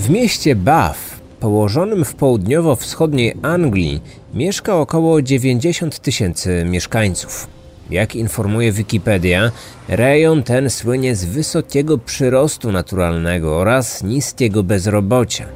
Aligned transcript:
W 0.00 0.10
mieście 0.10 0.54
Bath, 0.54 1.00
położonym 1.40 2.04
w 2.04 2.14
południowo-wschodniej 2.14 3.34
Anglii, 3.42 4.02
mieszka 4.34 4.76
około 4.76 5.22
90 5.22 5.98
tysięcy 5.98 6.64
mieszkańców. 6.64 7.46
Jak 7.90 8.16
informuje 8.16 8.72
Wikipedia, 8.72 9.52
rejon 9.88 10.42
ten 10.42 10.70
słynie 10.70 11.16
z 11.16 11.24
wysokiego 11.24 11.98
przyrostu 11.98 12.72
naturalnego 12.72 13.56
oraz 13.58 14.02
niskiego 14.02 14.62
bezrobocia. 14.62 15.46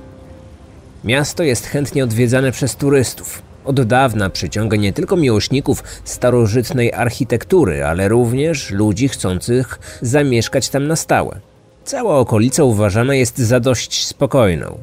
Miasto 1.04 1.42
jest 1.42 1.66
chętnie 1.66 2.04
odwiedzane 2.04 2.52
przez 2.52 2.76
turystów. 2.76 3.42
Od 3.64 3.82
dawna 3.82 4.30
przyciąga 4.30 4.76
nie 4.76 4.92
tylko 4.92 5.16
miłośników 5.16 5.84
starożytnej 6.04 6.92
architektury, 6.92 7.84
ale 7.84 8.08
również 8.08 8.70
ludzi 8.70 9.08
chcących 9.08 9.98
zamieszkać 10.02 10.68
tam 10.68 10.86
na 10.86 10.96
stałe. 10.96 11.53
Cała 11.84 12.18
okolica 12.18 12.64
uważana 12.64 13.14
jest 13.14 13.38
za 13.38 13.60
dość 13.60 14.06
spokojną. 14.06 14.78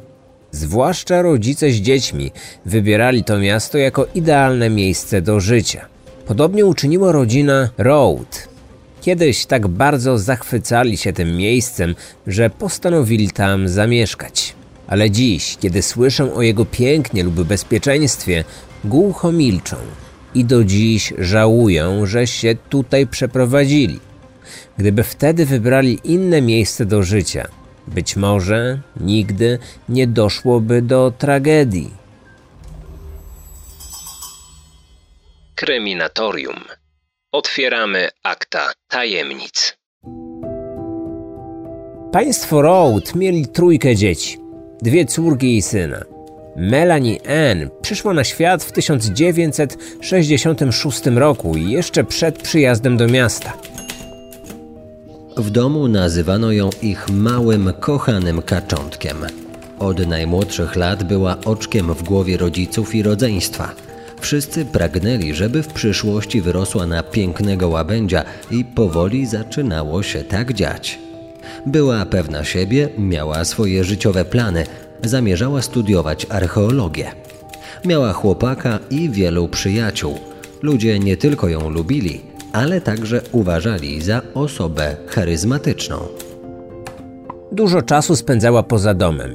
Zwłaszcza 0.52 1.22
rodzice 1.22 1.72
z 1.72 1.76
dziećmi 1.76 2.32
wybierali 2.66 3.24
to 3.24 3.40
miasto 3.40 3.78
jako 3.78 4.08
idealne 4.16 4.70
miejsce 4.70 5.22
do 5.22 5.40
życia. 5.40 5.86
Podobnie 6.26 6.66
uczyniła 6.66 7.12
rodzina 7.12 7.70
Road. 7.78 8.48
Kiedyś 9.02 9.46
tak 9.46 9.68
bardzo 9.68 10.18
zachwycali 10.18 10.98
się 10.98 11.14
tym 11.14 11.38
miejscem, 11.38 11.96
że 12.28 12.50
postanowili 12.50 13.30
tam 13.30 13.70
zamieszkać. 13.70 14.56
Ale 14.88 15.12
dziś, 15.12 15.58
kiedy 15.60 15.82
słyszą 15.82 16.34
o 16.34 16.42
jego 16.42 16.66
pięknie 16.66 17.24
lub 17.24 17.44
bezpieczeństwie, 17.44 18.44
głucho 18.84 19.32
milczą 19.32 19.76
i 20.36 20.46
do 20.46 20.64
dziś 20.64 21.14
żałują, 21.18 22.06
że 22.06 22.28
się 22.28 22.56
tutaj 22.70 23.08
przeprowadzili. 23.08 24.11
Gdyby 24.78 25.04
wtedy 25.04 25.46
wybrali 25.46 26.00
inne 26.04 26.42
miejsce 26.42 26.86
do 26.86 27.04
życia, 27.04 27.48
być 27.88 28.16
może 28.16 28.80
nigdy 29.00 29.60
nie 29.90 30.08
doszłoby 30.08 30.82
do 30.82 31.14
tragedii. 31.18 31.94
Kryminatorium. 35.56 36.60
Otwieramy 37.32 38.10
akta 38.24 38.72
tajemnic. 38.88 39.78
Państwo 42.12 42.62
Road 42.62 43.16
mieli 43.16 43.48
trójkę 43.48 43.96
dzieci, 43.96 44.38
dwie 44.82 45.06
córki 45.06 45.58
i 45.58 45.62
syna. 45.62 46.02
Melanie 46.56 47.18
Ann 47.28 47.70
przyszła 47.82 48.14
na 48.14 48.24
świat 48.24 48.64
w 48.64 48.72
1966 48.72 51.06
roku 51.06 51.58
jeszcze 51.58 52.04
przed 52.04 52.42
przyjazdem 52.42 52.98
do 52.98 53.08
miasta. 53.08 53.54
W 55.38 55.50
domu 55.50 55.88
nazywano 55.88 56.52
ją 56.52 56.70
ich 56.82 57.10
małym, 57.10 57.74
kochanym 57.80 58.42
kaczątkiem. 58.42 59.18
Od 59.80 60.08
najmłodszych 60.08 60.76
lat 60.76 61.04
była 61.04 61.38
oczkiem 61.46 61.94
w 61.94 62.04
głowie 62.04 62.38
rodziców 62.38 62.96
i 62.96 63.04
rodzeństwa. 63.04 63.72
Wszyscy 64.20 64.66
pragnęli, 64.66 65.34
żeby 65.34 65.64
w 65.64 65.68
przyszłości 65.68 66.42
wyrosła 66.42 66.88
na 66.88 67.04
pięknego 67.04 67.70
łabędzia 67.70 68.24
i 68.52 68.66
powoli 68.66 69.26
zaczynało 69.26 70.04
się 70.04 70.24
tak 70.24 70.54
dziać. 70.54 71.00
Była 71.66 72.06
pewna 72.06 72.44
siebie, 72.44 72.90
miała 72.98 73.46
swoje 73.46 73.84
życiowe 73.84 74.26
plany, 74.26 74.66
zamierzała 75.04 75.62
studiować 75.62 76.26
archeologię. 76.30 77.12
Miała 77.86 78.14
chłopaka 78.14 78.80
i 78.90 79.10
wielu 79.10 79.48
przyjaciół. 79.48 80.20
Ludzie 80.62 81.00
nie 81.00 81.18
tylko 81.18 81.50
ją 81.50 81.70
lubili, 81.70 82.22
ale 82.54 82.82
także 82.82 83.22
uważali 83.32 84.02
za 84.02 84.22
osobę 84.34 84.96
charyzmatyczną. 85.08 85.98
Dużo 87.52 87.82
czasu 87.82 88.16
spędzała 88.16 88.64
poza 88.64 88.94
domem. 88.94 89.32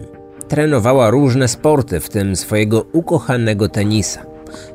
Trenowała 0.48 1.11
różne 1.11 1.48
sporty, 1.48 2.01
w 2.01 2.08
tym 2.08 2.36
swojego 2.36 2.86
ukochanego 2.92 3.68
tenisa. 3.68 4.27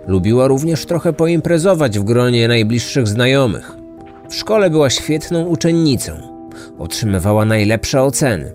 Lubiła 0.08 0.48
również 0.48 0.86
trochę 0.86 1.14
poimprezować 1.14 2.00
w 2.00 2.04
gronie 2.04 2.48
najbliższych 2.48 3.08
znajomych. 3.08 3.72
W 4.30 4.36
szkole 4.36 4.70
była 4.70 4.90
świetną 4.90 5.46
uczennicą. 5.46 6.12
Otrzymywała 6.80 7.46
najlepsze 7.46 8.04
oceny. 8.04 8.54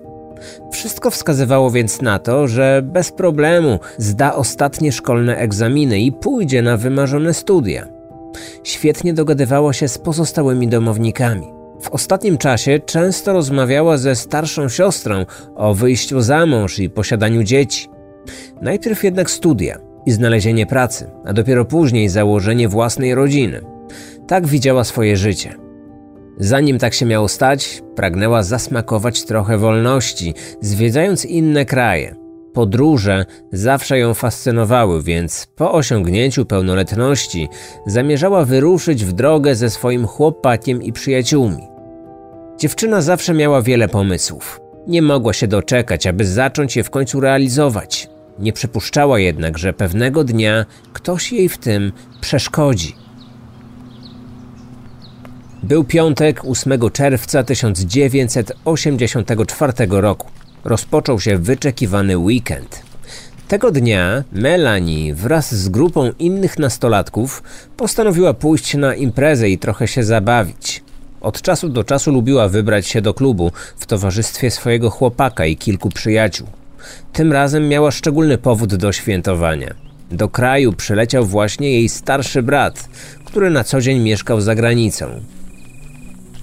Wszystko 0.72 1.10
wskazywało 1.10 1.70
więc 1.70 2.02
na 2.02 2.18
to, 2.18 2.48
że 2.48 2.82
bez 2.84 3.12
problemu 3.12 3.78
zda 3.98 4.34
ostatnie 4.34 4.92
szkolne 4.92 5.36
egzaminy 5.36 6.00
i 6.00 6.12
pójdzie 6.12 6.62
na 6.62 6.76
wymarzone 6.76 7.34
studia. 7.34 7.95
Świetnie 8.66 9.14
dogadywała 9.14 9.72
się 9.72 9.88
z 9.88 9.98
pozostałymi 9.98 10.68
domownikami. 10.68 11.46
W 11.80 11.88
ostatnim 11.88 12.38
czasie 12.38 12.78
często 12.86 13.32
rozmawiała 13.32 13.96
ze 13.96 14.16
starszą 14.16 14.68
siostrą 14.68 15.26
o 15.54 15.74
wyjściu 15.74 16.20
za 16.20 16.46
mąż 16.46 16.78
i 16.78 16.90
posiadaniu 16.90 17.42
dzieci. 17.42 17.88
Najpierw 18.62 19.04
jednak 19.04 19.30
studia 19.30 19.78
i 20.06 20.12
znalezienie 20.12 20.66
pracy, 20.66 21.10
a 21.24 21.32
dopiero 21.32 21.64
później 21.64 22.08
założenie 22.08 22.68
własnej 22.68 23.14
rodziny. 23.14 23.60
Tak 24.26 24.46
widziała 24.46 24.84
swoje 24.84 25.16
życie. 25.16 25.54
Zanim 26.38 26.78
tak 26.78 26.94
się 26.94 27.06
miało 27.06 27.28
stać, 27.28 27.82
pragnęła 27.96 28.42
zasmakować 28.42 29.24
trochę 29.24 29.58
wolności, 29.58 30.34
zwiedzając 30.60 31.24
inne 31.24 31.64
kraje. 31.64 32.25
Podróże 32.56 33.26
zawsze 33.52 33.98
ją 33.98 34.14
fascynowały, 34.14 35.02
więc 35.02 35.46
po 35.56 35.72
osiągnięciu 35.72 36.46
pełnoletności 36.46 37.48
zamierzała 37.86 38.44
wyruszyć 38.44 39.04
w 39.04 39.12
drogę 39.12 39.54
ze 39.54 39.70
swoim 39.70 40.06
chłopakiem 40.06 40.82
i 40.82 40.92
przyjaciółmi. 40.92 41.62
Dziewczyna 42.58 43.02
zawsze 43.02 43.34
miała 43.34 43.62
wiele 43.62 43.88
pomysłów. 43.88 44.60
Nie 44.86 45.02
mogła 45.02 45.32
się 45.32 45.48
doczekać, 45.48 46.06
aby 46.06 46.26
zacząć 46.26 46.76
je 46.76 46.84
w 46.84 46.90
końcu 46.90 47.20
realizować. 47.20 48.08
Nie 48.38 48.52
przypuszczała 48.52 49.18
jednak, 49.18 49.58
że 49.58 49.72
pewnego 49.72 50.24
dnia 50.24 50.66
ktoś 50.92 51.32
jej 51.32 51.48
w 51.48 51.58
tym 51.58 51.92
przeszkodzi. 52.20 52.94
Był 55.62 55.84
piątek 55.84 56.44
8 56.44 56.90
czerwca 56.92 57.44
1984 57.44 59.72
roku. 59.90 60.26
Rozpoczął 60.66 61.20
się 61.20 61.38
wyczekiwany 61.38 62.18
weekend. 62.18 62.82
Tego 63.48 63.70
dnia 63.70 64.24
Melanie 64.32 65.14
wraz 65.14 65.54
z 65.54 65.68
grupą 65.68 66.10
innych 66.18 66.58
nastolatków 66.58 67.42
postanowiła 67.76 68.34
pójść 68.34 68.74
na 68.74 68.94
imprezę 68.94 69.48
i 69.48 69.58
trochę 69.58 69.88
się 69.88 70.04
zabawić. 70.04 70.82
Od 71.20 71.42
czasu 71.42 71.68
do 71.68 71.84
czasu 71.84 72.12
lubiła 72.12 72.48
wybrać 72.48 72.86
się 72.86 73.02
do 73.02 73.14
klubu 73.14 73.52
w 73.76 73.86
towarzystwie 73.86 74.50
swojego 74.50 74.90
chłopaka 74.90 75.46
i 75.46 75.56
kilku 75.56 75.88
przyjaciół. 75.88 76.46
Tym 77.12 77.32
razem 77.32 77.68
miała 77.68 77.90
szczególny 77.90 78.38
powód 78.38 78.74
do 78.74 78.92
świętowania. 78.92 79.74
Do 80.10 80.28
kraju 80.28 80.72
przyleciał 80.72 81.26
właśnie 81.26 81.72
jej 81.72 81.88
starszy 81.88 82.42
brat, 82.42 82.88
który 83.24 83.50
na 83.50 83.64
co 83.64 83.80
dzień 83.80 84.00
mieszkał 84.00 84.40
za 84.40 84.54
granicą. 84.54 85.20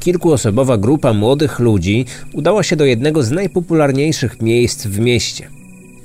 Kilkuosobowa 0.03 0.77
grupa 0.77 1.13
młodych 1.13 1.59
ludzi 1.59 2.05
udała 2.33 2.63
się 2.63 2.75
do 2.75 2.85
jednego 2.85 3.23
z 3.23 3.31
najpopularniejszych 3.31 4.41
miejsc 4.41 4.87
w 4.87 4.99
mieście. 4.99 5.49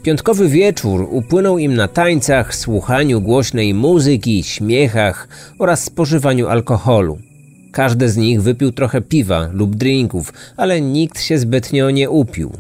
Piątkowy 0.03 0.49
wieczór 0.49 1.09
upłynął 1.11 1.59
im 1.59 1.75
na 1.75 1.89
tańcach, 1.89 2.55
słuchaniu 2.55 3.21
głośnej 3.21 3.75
muzyki, 3.75 4.43
śmiechach 4.43 5.29
oraz 5.59 5.85
spożywaniu 5.85 6.49
alkoholu. 6.49 7.19
Każdy 7.73 8.09
z 8.09 8.17
nich 8.17 8.43
wypił 8.43 8.73
trochę 8.73 9.01
piwa 9.01 9.49
lub 9.53 9.77
drinków, 9.77 10.33
ale 10.57 10.81
nikt 10.81 11.21
się 11.21 11.39
zbytnio 11.39 11.91
nie 11.91 12.11
upił. 12.11 12.53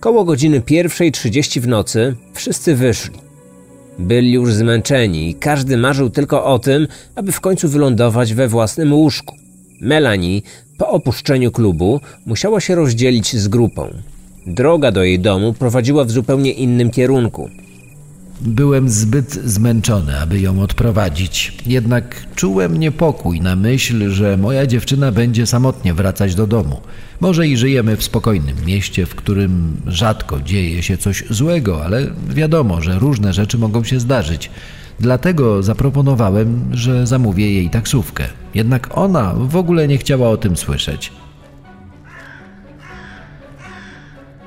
Koło 0.00 0.24
godziny 0.24 0.60
pierwszej 0.60 1.12
trzydzieści 1.12 1.60
w 1.60 1.68
nocy 1.68 2.16
wszyscy 2.34 2.74
wyszli. 2.74 3.18
Byli 3.98 4.32
już 4.32 4.54
zmęczeni 4.54 5.30
i 5.30 5.34
każdy 5.34 5.76
marzył 5.76 6.10
tylko 6.10 6.44
o 6.44 6.58
tym, 6.58 6.86
aby 7.14 7.32
w 7.32 7.40
końcu 7.40 7.68
wylądować 7.68 8.34
we 8.34 8.48
własnym 8.48 8.92
łóżku. 8.92 9.39
Melanie 9.80 10.42
po 10.78 10.88
opuszczeniu 10.88 11.50
klubu 11.50 12.00
musiała 12.26 12.60
się 12.60 12.74
rozdzielić 12.74 13.36
z 13.36 13.48
grupą. 13.48 13.90
Droga 14.46 14.92
do 14.92 15.02
jej 15.02 15.18
domu 15.18 15.52
prowadziła 15.52 16.04
w 16.04 16.10
zupełnie 16.10 16.52
innym 16.52 16.90
kierunku. 16.90 17.50
Byłem 18.40 18.88
zbyt 18.88 19.32
zmęczony, 19.32 20.20
aby 20.20 20.40
ją 20.40 20.62
odprowadzić. 20.62 21.52
Jednak 21.66 22.26
czułem 22.34 22.76
niepokój 22.76 23.40
na 23.40 23.56
myśl, 23.56 24.10
że 24.10 24.36
moja 24.36 24.66
dziewczyna 24.66 25.12
będzie 25.12 25.46
samotnie 25.46 25.94
wracać 25.94 26.34
do 26.34 26.46
domu. 26.46 26.80
Może 27.20 27.48
i 27.48 27.56
żyjemy 27.56 27.96
w 27.96 28.02
spokojnym 28.02 28.56
mieście, 28.66 29.06
w 29.06 29.14
którym 29.14 29.76
rzadko 29.86 30.40
dzieje 30.40 30.82
się 30.82 30.98
coś 30.98 31.24
złego, 31.30 31.84
ale 31.84 32.06
wiadomo, 32.28 32.80
że 32.80 32.98
różne 32.98 33.32
rzeczy 33.32 33.58
mogą 33.58 33.84
się 33.84 34.00
zdarzyć. 34.00 34.50
Dlatego 35.00 35.62
zaproponowałem, 35.62 36.70
że 36.72 37.06
zamówię 37.06 37.52
jej 37.52 37.70
taksówkę. 37.70 38.24
Jednak 38.54 38.98
ona 38.98 39.34
w 39.36 39.56
ogóle 39.56 39.88
nie 39.88 39.98
chciała 39.98 40.28
o 40.28 40.36
tym 40.36 40.56
słyszeć. 40.56 41.12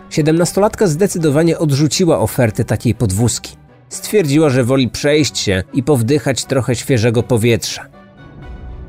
Siedemnastolatka 0.09 0.88
zdecydowanie 0.88 1.59
odrzuciła 1.59 2.19
ofertę 2.19 2.65
takiej 2.65 2.95
podwózki. 2.95 3.55
Stwierdziła, 3.89 4.50
że 4.50 4.63
woli 4.63 4.89
przejść 4.89 5.38
się 5.38 5.63
i 5.73 5.83
powdychać 5.83 6.45
trochę 6.45 6.75
świeżego 6.75 7.23
powietrza. 7.23 7.85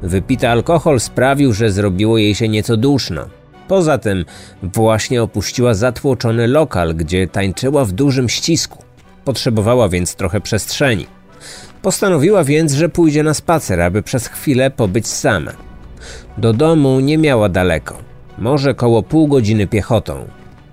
Wypity 0.02 0.48
alkohol 0.48 1.00
sprawił, 1.00 1.52
że 1.52 1.70
zrobiło 1.70 2.18
jej 2.18 2.34
się 2.34 2.48
nieco 2.48 2.76
duszno. 2.76 3.26
Poza 3.68 3.98
tym 3.98 4.24
właśnie 4.62 5.22
opuściła 5.22 5.74
zatłoczony 5.74 6.46
lokal, 6.46 6.94
gdzie 6.94 7.26
tańczyła 7.26 7.84
w 7.84 7.92
dużym 7.92 8.28
ścisku. 8.28 8.78
Potrzebowała 9.24 9.88
więc 9.88 10.14
trochę 10.14 10.40
przestrzeni. 10.40 11.06
Postanowiła 11.82 12.44
więc, 12.44 12.72
że 12.72 12.88
pójdzie 12.88 13.22
na 13.22 13.34
spacer, 13.34 13.80
aby 13.80 14.02
przez 14.02 14.26
chwilę 14.28 14.70
pobyć 14.70 15.06
sama. 15.06 15.52
Do 16.38 16.52
domu 16.52 17.00
nie 17.00 17.18
miała 17.18 17.48
daleko, 17.48 17.98
może 18.38 18.74
koło 18.74 19.02
pół 19.02 19.28
godziny 19.28 19.66
piechotą. 19.66 20.24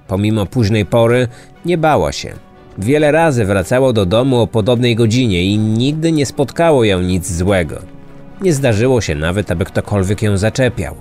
Pomimo 0.08 0.46
późnej 0.46 0.86
pory 0.86 1.28
nie 1.66 1.78
bała 1.78 2.12
się. 2.12 2.34
Wiele 2.78 3.12
razy 3.12 3.46
wracała 3.46 3.94
do 3.94 4.06
domu 4.06 4.42
o 4.42 4.48
podobnej 4.48 4.96
godzinie 4.96 5.44
i 5.44 5.58
nigdy 5.58 6.12
nie 6.12 6.26
spotkało 6.26 6.84
ją 6.84 7.02
nic 7.02 7.32
złego. 7.32 7.82
Nie 8.42 8.54
zdarzyło 8.54 9.02
się 9.02 9.16
nawet, 9.16 9.52
aby 9.52 9.66
ktokolwiek 9.66 10.22
ją 10.22 10.38
zaczepiał. 10.38 10.96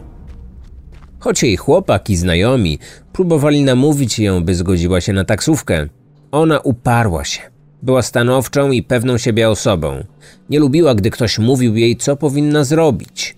Choć 1.19 1.43
jej 1.43 1.57
chłopak 1.57 2.11
i 2.11 2.17
znajomi 2.17 2.79
próbowali 3.13 3.65
namówić 3.65 4.19
ją, 4.19 4.45
by 4.45 4.55
zgodziła 4.55 5.01
się 5.01 5.13
na 5.13 5.25
taksówkę, 5.25 5.87
ona 6.33 6.61
uparła 6.61 7.25
się. 7.25 7.41
Była 7.83 8.03
stanowczą 8.03 8.71
i 8.71 8.83
pewną 8.83 9.19
siebie 9.19 9.51
osobą. 9.51 10.05
Nie 10.51 10.61
lubiła, 10.61 10.95
gdy 10.95 11.11
ktoś 11.11 11.39
mówił 11.39 11.77
jej, 11.77 11.97
co 11.97 12.17
powinna 12.17 12.65
zrobić, 12.65 13.37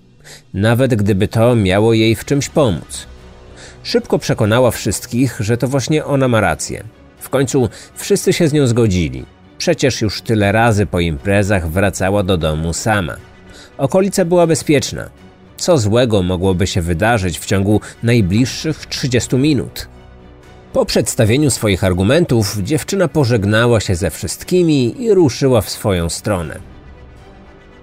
nawet 0.55 0.95
gdyby 0.95 1.29
to 1.29 1.57
miało 1.57 1.93
jej 1.93 2.15
w 2.15 2.25
czymś 2.25 2.49
pomóc. 2.49 3.07
Szybko 3.83 4.19
przekonała 4.19 4.71
wszystkich, 4.71 5.37
że 5.41 5.57
to 5.57 5.69
właśnie 5.69 6.05
ona 6.05 6.29
ma 6.29 6.41
rację. 6.41 6.85
W 7.19 7.29
końcu 7.29 7.69
wszyscy 7.95 8.33
się 8.33 8.49
z 8.49 8.53
nią 8.53 8.67
zgodzili. 8.67 9.25
Przecież 9.59 10.01
już 10.01 10.23
tyle 10.23 10.53
razy 10.53 10.87
po 10.87 11.01
imprezach 11.01 11.69
wracała 11.69 12.23
do 12.23 12.37
domu 12.37 12.73
sama. 12.73 13.17
Okolica 13.79 14.25
była 14.25 14.47
bezpieczna. 14.47 15.11
Co 15.57 15.79
złego 15.79 16.23
mogłoby 16.23 16.67
się 16.67 16.83
wydarzyć 16.83 17.39
w 17.39 17.47
ciągu 17.47 17.81
najbliższych 18.03 18.87
30 18.87 19.37
minut? 19.37 19.89
Po 20.73 20.85
przedstawieniu 20.85 21.51
swoich 21.51 21.85
argumentów, 21.85 22.57
dziewczyna 22.63 23.09
pożegnała 23.09 23.81
się 23.81 23.95
ze 23.95 24.11
wszystkimi 24.11 25.03
i 25.03 25.15
ruszyła 25.15 25.61
w 25.61 25.71
swoją 25.71 26.09
stronę. 26.09 26.59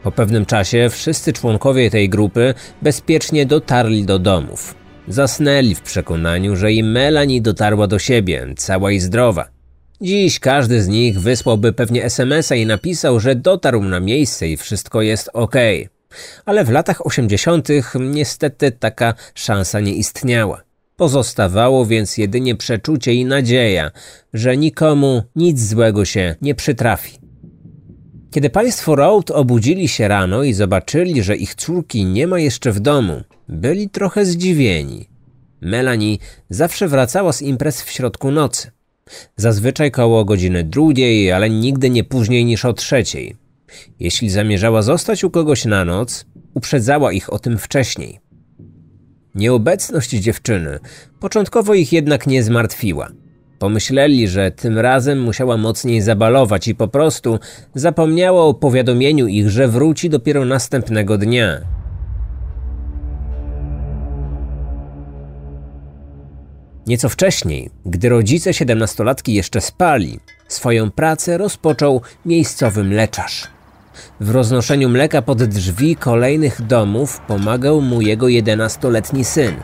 Po 0.04 0.12
pewnym 0.12 0.46
czasie 0.46 0.90
wszyscy 0.92 1.34
członkowie 1.34 1.92
tej 1.92 2.10
grupy 2.10 2.54
bezpiecznie 2.82 3.46
dotarli 3.46 4.06
do 4.06 4.20
domów. 4.20 4.76
Zasnęli 5.08 5.76
w 5.76 5.82
przekonaniu, 5.82 6.56
że 6.56 6.74
i 6.74 6.84
Melanie 6.84 7.42
dotarła 7.42 7.88
do 7.88 8.00
siebie, 8.00 8.48
cała 8.58 8.92
i 8.92 9.00
zdrowa. 9.00 9.48
Dziś 10.02 10.40
każdy 10.40 10.82
z 10.84 10.88
nich 10.88 11.20
wysłałby 11.20 11.74
pewnie 11.74 12.04
SMS-a 12.04 12.56
i 12.56 12.66
napisał, 12.66 13.20
że 13.20 13.36
dotarł 13.36 13.84
na 13.84 14.00
miejsce 14.00 14.48
i 14.48 14.58
wszystko 14.58 15.02
jest 15.02 15.30
ok. 15.34 15.56
Ale 16.46 16.64
w 16.64 16.70
latach 16.70 17.06
80. 17.06 17.68
niestety 18.00 18.72
taka 18.72 19.14
szansa 19.36 19.80
nie 19.80 19.94
istniała. 19.94 20.69
Pozostawało 21.00 21.86
więc 21.86 22.18
jedynie 22.18 22.56
przeczucie 22.56 23.14
i 23.14 23.26
nadzieja, 23.26 23.92
że 24.34 24.58
nikomu 24.58 25.24
nic 25.36 25.62
złego 25.62 26.06
się 26.06 26.36
nie 26.42 26.56
przytrafi. 26.56 27.18
Kiedy 28.32 28.50
państwo 28.50 28.96
Road 28.96 29.32
obudzili 29.32 29.88
się 29.88 30.08
rano 30.08 30.44
i 30.44 30.54
zobaczyli, 30.54 31.24
że 31.24 31.36
ich 31.36 31.56
córki 31.56 32.06
nie 32.06 32.28
ma 32.28 32.40
jeszcze 32.40 32.72
w 32.72 32.80
domu, 32.80 33.22
byli 33.50 33.90
trochę 33.90 34.26
zdziwieni. 34.26 35.10
Melanie 35.62 36.18
zawsze 36.50 36.88
wracała 36.88 37.34
z 37.34 37.42
imprez 37.42 37.82
w 37.82 37.92
środku 37.92 38.32
nocy. 38.32 38.72
Zazwyczaj 39.36 39.92
koło 39.92 40.26
godziny 40.26 40.64
drugiej, 40.64 41.32
ale 41.32 41.50
nigdy 41.50 41.90
nie 41.90 42.04
później 42.04 42.46
niż 42.46 42.66
o 42.66 42.74
trzeciej. 42.74 43.36
Jeśli 44.00 44.30
zamierzała 44.30 44.82
zostać 44.82 45.24
u 45.24 45.30
kogoś 45.30 45.66
na 45.66 45.86
noc, 45.86 46.26
uprzedzała 46.54 47.12
ich 47.12 47.34
o 47.34 47.40
tym 47.40 47.58
wcześniej. 47.58 48.29
Nieobecność 49.36 50.10
dziewczyny 50.10 50.80
początkowo 51.20 51.74
ich 51.74 51.94
jednak 51.94 52.28
nie 52.28 52.44
zmartwiła. 52.44 53.10
Pomyśleli, 53.60 54.28
że 54.28 54.52
tym 54.52 54.80
razem 54.80 55.22
musiała 55.22 55.58
mocniej 55.58 56.02
zabalować 56.02 56.68
i 56.68 56.76
po 56.76 56.88
prostu 56.88 57.40
zapomniała 57.76 58.46
o 58.46 58.54
powiadomieniu 58.54 59.28
ich, 59.28 59.50
że 59.50 59.68
wróci 59.68 60.10
dopiero 60.10 60.46
następnego 60.46 61.18
dnia. 61.18 61.62
Nieco 66.88 67.10
wcześniej, 67.10 67.70
gdy 67.86 68.10
rodzice 68.10 68.54
siedemnastolatki 68.54 69.34
jeszcze 69.34 69.62
spali, 69.62 70.20
swoją 70.48 70.92
pracę 70.92 71.38
rozpoczął 71.38 72.02
miejscowy 72.26 72.84
mleczarz. 72.84 73.59
W 74.20 74.30
roznoszeniu 74.30 74.90
mleka 74.90 75.22
pod 75.22 75.44
drzwi 75.44 75.96
kolejnych 75.96 76.62
domów 76.62 77.22
pomagał 77.28 77.82
mu 77.82 78.02
jego 78.02 78.28
jedenastoletni 78.28 79.26
syn. 79.26 79.56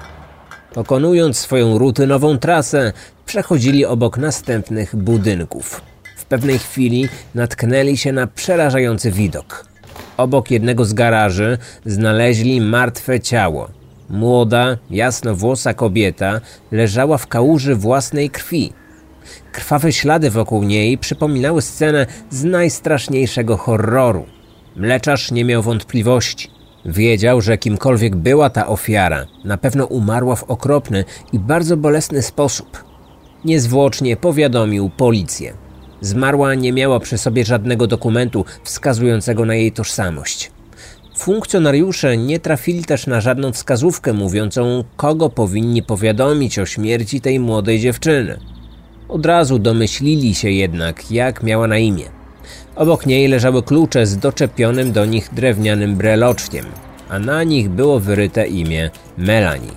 Pokonując 0.74 1.38
swoją 1.38 1.78
rutynową 1.78 2.38
trasę, 2.38 2.94
przechodzili 3.26 3.86
obok 3.86 4.18
następnych 4.18 4.96
budynków. 4.96 5.82
W 6.18 6.26
pewnej 6.26 6.60
chwili 6.60 7.10
natknęli 7.36 7.98
się 7.98 8.12
na 8.12 8.28
przerażający 8.28 9.12
widok. 9.12 9.66
Obok 10.18 10.52
jednego 10.52 10.86
z 10.86 10.94
garaży 10.94 11.58
znaleźli 11.86 12.62
martwe 12.62 13.20
ciało. 13.20 13.70
Młoda, 14.10 14.78
jasnowłosa 14.90 15.74
kobieta 15.74 16.42
leżała 16.72 17.18
w 17.18 17.28
kałuży 17.28 17.76
własnej 17.76 18.30
krwi. 18.30 18.74
Krwawe 19.51 19.94
ślady 19.94 20.30
wokół 20.30 20.63
niej 20.63 20.98
przypominały 20.98 21.62
scenę 21.62 22.06
z 22.30 22.44
najstraszniejszego 22.44 23.57
horroru. 23.57 24.25
Mleczarz 24.75 25.31
nie 25.31 25.45
miał 25.45 25.62
wątpliwości. 25.62 26.51
Wiedział, 26.86 27.42
że 27.42 27.57
kimkolwiek 27.57 28.16
była 28.16 28.50
ta 28.50 28.68
ofiara, 28.68 29.25
na 29.44 29.57
pewno 29.57 29.86
umarła 29.86 30.36
w 30.36 30.44
okropny 30.44 31.06
i 31.33 31.39
bardzo 31.39 31.77
bolesny 31.77 32.22
sposób. 32.22 32.83
Niezwłocznie 33.45 34.18
powiadomił 34.18 34.89
policję. 34.89 35.54
Zmarła 36.01 36.56
nie 36.56 36.74
miała 36.74 37.00
przy 37.00 37.18
sobie 37.18 37.45
żadnego 37.45 37.88
dokumentu 37.88 38.45
wskazującego 38.63 39.45
na 39.45 39.56
jej 39.56 39.72
tożsamość. 39.72 40.51
Funkcjonariusze 41.18 42.18
nie 42.18 42.39
trafili 42.39 42.83
też 42.83 43.07
na 43.07 43.22
żadną 43.22 43.51
wskazówkę 43.51 44.13
mówiącą, 44.13 44.83
kogo 44.95 45.30
powinni 45.30 45.83
powiadomić 45.83 46.60
o 46.60 46.66
śmierci 46.66 47.22
tej 47.22 47.39
młodej 47.39 47.80
dziewczyny. 47.80 48.39
Od 49.07 49.25
razu 49.25 49.60
domyślili 49.60 50.36
się 50.36 50.50
jednak, 50.50 51.12
jak 51.12 51.44
miała 51.44 51.68
na 51.68 51.78
imię. 51.78 52.06
Obok 52.75 53.06
niej 53.06 53.28
leżały 53.28 53.63
klucze 53.63 54.07
z 54.07 54.18
doczepionym 54.18 54.92
do 54.92 55.06
nich 55.06 55.30
drewnianym 55.34 55.96
breloczkiem, 55.96 56.66
a 57.10 57.19
na 57.19 57.44
nich 57.44 57.69
było 57.69 58.00
wyryte 58.00 58.48
imię 58.48 58.90
Melanie. 59.18 59.72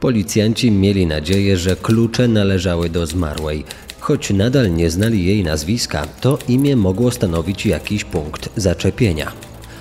Policjanci 0.00 0.70
mieli 0.70 1.06
nadzieję, 1.06 1.56
że 1.56 1.76
klucze 1.76 2.28
należały 2.28 2.88
do 2.88 3.06
zmarłej. 3.06 3.64
Choć 4.00 4.30
nadal 4.30 4.74
nie 4.74 4.90
znali 4.90 5.24
jej 5.24 5.44
nazwiska, 5.44 6.06
to 6.20 6.38
imię 6.48 6.76
mogło 6.76 7.10
stanowić 7.10 7.66
jakiś 7.66 8.04
punkt 8.04 8.50
zaczepienia. 8.56 9.32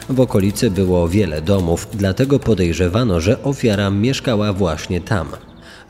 W 0.10 0.20
okolicy 0.20 0.72
było 0.72 1.08
wiele 1.08 1.42
domów, 1.42 1.88
dlatego 1.94 2.40
podejrzewano, 2.40 3.22
że 3.22 3.44
ofiara 3.44 3.90
mieszkała 3.90 4.54
właśnie 4.54 5.02
tam. 5.02 5.28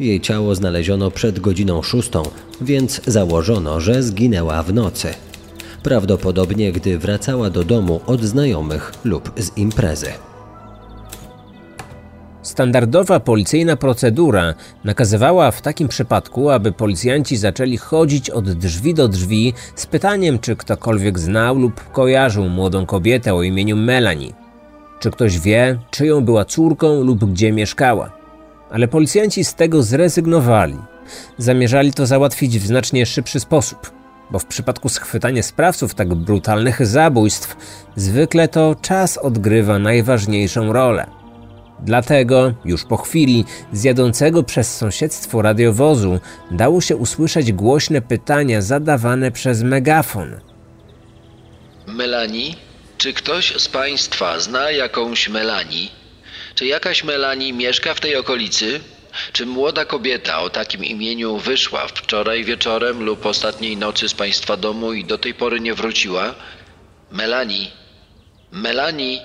Jej 0.04 0.22
ciało 0.22 0.56
znaleziono 0.56 1.12
przed 1.12 1.40
godziną 1.40 1.82
szóstą, 1.82 2.24
więc 2.62 3.02
założono, 3.08 3.80
że 3.80 4.04
zginęła 4.04 4.64
w 4.64 4.74
nocy. 4.74 5.08
Prawdopodobnie 5.84 6.72
gdy 6.72 6.98
wracała 6.98 7.50
do 7.50 7.64
domu 7.64 8.02
od 8.06 8.22
znajomych 8.22 8.92
lub 9.04 9.32
z 9.38 9.58
imprezy. 9.58 10.08
Standardowa 12.42 13.20
policyjna 13.20 13.76
procedura 13.76 14.54
nakazywała 14.84 15.52
w 15.52 15.62
takim 15.62 15.88
przypadku, 15.88 16.50
aby 16.50 16.72
policjanci 16.72 17.38
zaczęli 17.38 17.78
chodzić 17.78 18.30
od 18.30 18.52
drzwi 18.52 18.94
do 18.94 19.08
drzwi 19.08 19.54
z 19.76 19.86
pytaniem, 19.86 20.40
czy 20.40 20.56
ktokolwiek 20.56 21.20
znał 21.20 21.60
lub 21.60 21.92
kojarzył 21.92 22.50
młodą 22.50 22.86
kobietę 22.86 23.34
o 23.34 23.44
imieniu 23.44 23.76
Melanie. 23.76 24.34
Czy 25.00 25.12
ktoś 25.12 25.40
wie, 25.40 25.80
czyją 25.92 26.22
była 26.22 26.46
córką 26.46 27.04
lub 27.04 27.26
gdzie 27.26 27.52
mieszkała. 27.52 28.23
Ale 28.74 28.88
policjanci 28.88 29.44
z 29.44 29.56
tego 29.56 29.84
zrezygnowali. 29.84 30.78
Zamierzali 31.38 31.94
to 31.94 32.06
załatwić 32.06 32.60
w 32.60 32.68
znacznie 32.68 33.06
szybszy 33.06 33.40
sposób, 33.40 33.92
bo 34.32 34.40
w 34.40 34.46
przypadku 34.46 34.90
schwytania 34.90 35.44
sprawców 35.44 35.96
tak 35.96 36.14
brutalnych 36.14 36.86
zabójstw 36.86 37.58
zwykle 37.96 38.48
to 38.48 38.76
czas 38.82 39.18
odgrywa 39.18 39.80
najważniejszą 39.80 40.74
rolę. 40.74 41.08
Dlatego, 41.80 42.54
już 42.66 42.86
po 42.86 42.98
chwili, 42.98 43.46
z 43.74 43.84
jadącego 43.84 44.44
przez 44.44 44.78
sąsiedztwo 44.78 45.42
radiowozu 45.42 46.20
dało 46.52 46.82
się 46.82 46.96
usłyszeć 46.96 47.52
głośne 47.52 48.02
pytania 48.02 48.62
zadawane 48.62 49.32
przez 49.32 49.64
megafon. 49.64 50.40
Melanie? 51.88 52.56
Czy 52.98 53.14
ktoś 53.14 53.62
z 53.62 53.68
Państwa 53.68 54.40
zna 54.40 54.72
jakąś 54.72 55.30
Melanie? 55.30 56.03
Czy 56.56 56.66
jakaś 56.66 57.04
Melanie 57.04 57.54
mieszka 57.54 57.94
w 57.94 58.00
tej 58.00 58.16
okolicy? 58.16 58.80
Czy 59.34 59.46
młoda 59.46 59.86
kobieta 59.86 60.42
o 60.42 60.50
takim 60.50 60.84
imieniu 60.84 61.38
wyszła 61.38 61.88
wczoraj 61.88 62.44
wieczorem 62.44 63.04
lub 63.04 63.26
ostatniej 63.26 63.78
nocy 63.78 64.10
z 64.10 64.14
Państwa 64.14 64.58
domu 64.58 64.94
i 64.94 65.06
do 65.06 65.18
tej 65.18 65.34
pory 65.34 65.60
nie 65.60 65.74
wróciła? 65.74 66.36
Melanie? 67.12 67.68
Melanie? 68.52 69.22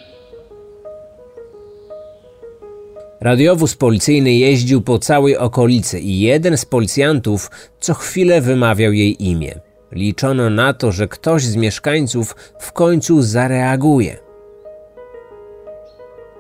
Radiowóz 3.21 3.75
policyjny 3.75 4.33
jeździł 4.33 4.83
po 4.83 4.99
całej 4.99 5.37
okolicy 5.37 6.01
i 6.01 6.21
jeden 6.21 6.57
z 6.57 6.65
policjantów 6.65 7.51
co 7.81 7.95
chwilę 7.95 8.41
wymawiał 8.41 8.93
jej 8.93 9.25
imię. 9.25 9.61
Liczono 9.93 10.51
na 10.51 10.73
to, 10.73 10.93
że 10.93 11.09
ktoś 11.09 11.43
z 11.43 11.57
mieszkańców 11.57 12.37
w 12.61 12.73
końcu 12.73 13.23
zareaguje. 13.23 14.28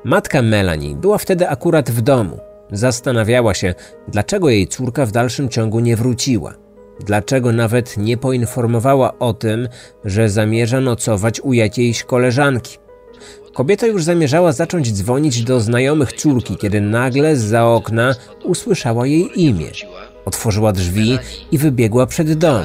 Matka 0.05 0.43
Melanie 0.43 0.97
była 0.97 1.19
wtedy 1.19 1.49
akurat 1.49 1.90
w 1.90 2.00
domu. 2.00 2.38
Zastanawiała 2.73 3.55
się, 3.55 3.75
dlaczego 4.09 4.49
jej 4.49 4.69
córka 4.69 5.07
w 5.07 5.12
dalszym 5.12 5.49
ciągu 5.49 5.81
nie 5.81 5.97
wróciła. 5.97 6.55
Dlaczego 7.00 7.52
nawet 7.52 7.97
nie 7.97 8.17
poinformowała 8.17 9.19
o 9.19 9.35
tym, 9.35 9.69
że 10.05 10.28
zamierza 10.28 10.81
nocować 10.81 11.40
u 11.40 11.52
jakiejś 11.52 12.05
koleżanki. 12.05 12.78
Kobieta 13.55 13.87
już 13.87 14.05
zamierzała 14.05 14.52
zacząć 14.52 14.93
dzwonić 14.93 15.43
do 15.43 15.61
znajomych 15.61 16.12
córki, 16.12 16.57
kiedy 16.57 16.81
nagle 16.81 17.37
za 17.37 17.67
okna 17.67 18.14
usłyszała 18.45 19.07
jej 19.07 19.43
imię. 19.43 19.71
Otworzyła 20.25 20.73
drzwi 20.73 21.19
i 21.52 21.59
wybiegła 21.59 22.07
przed 22.07 22.33
dom. 22.33 22.64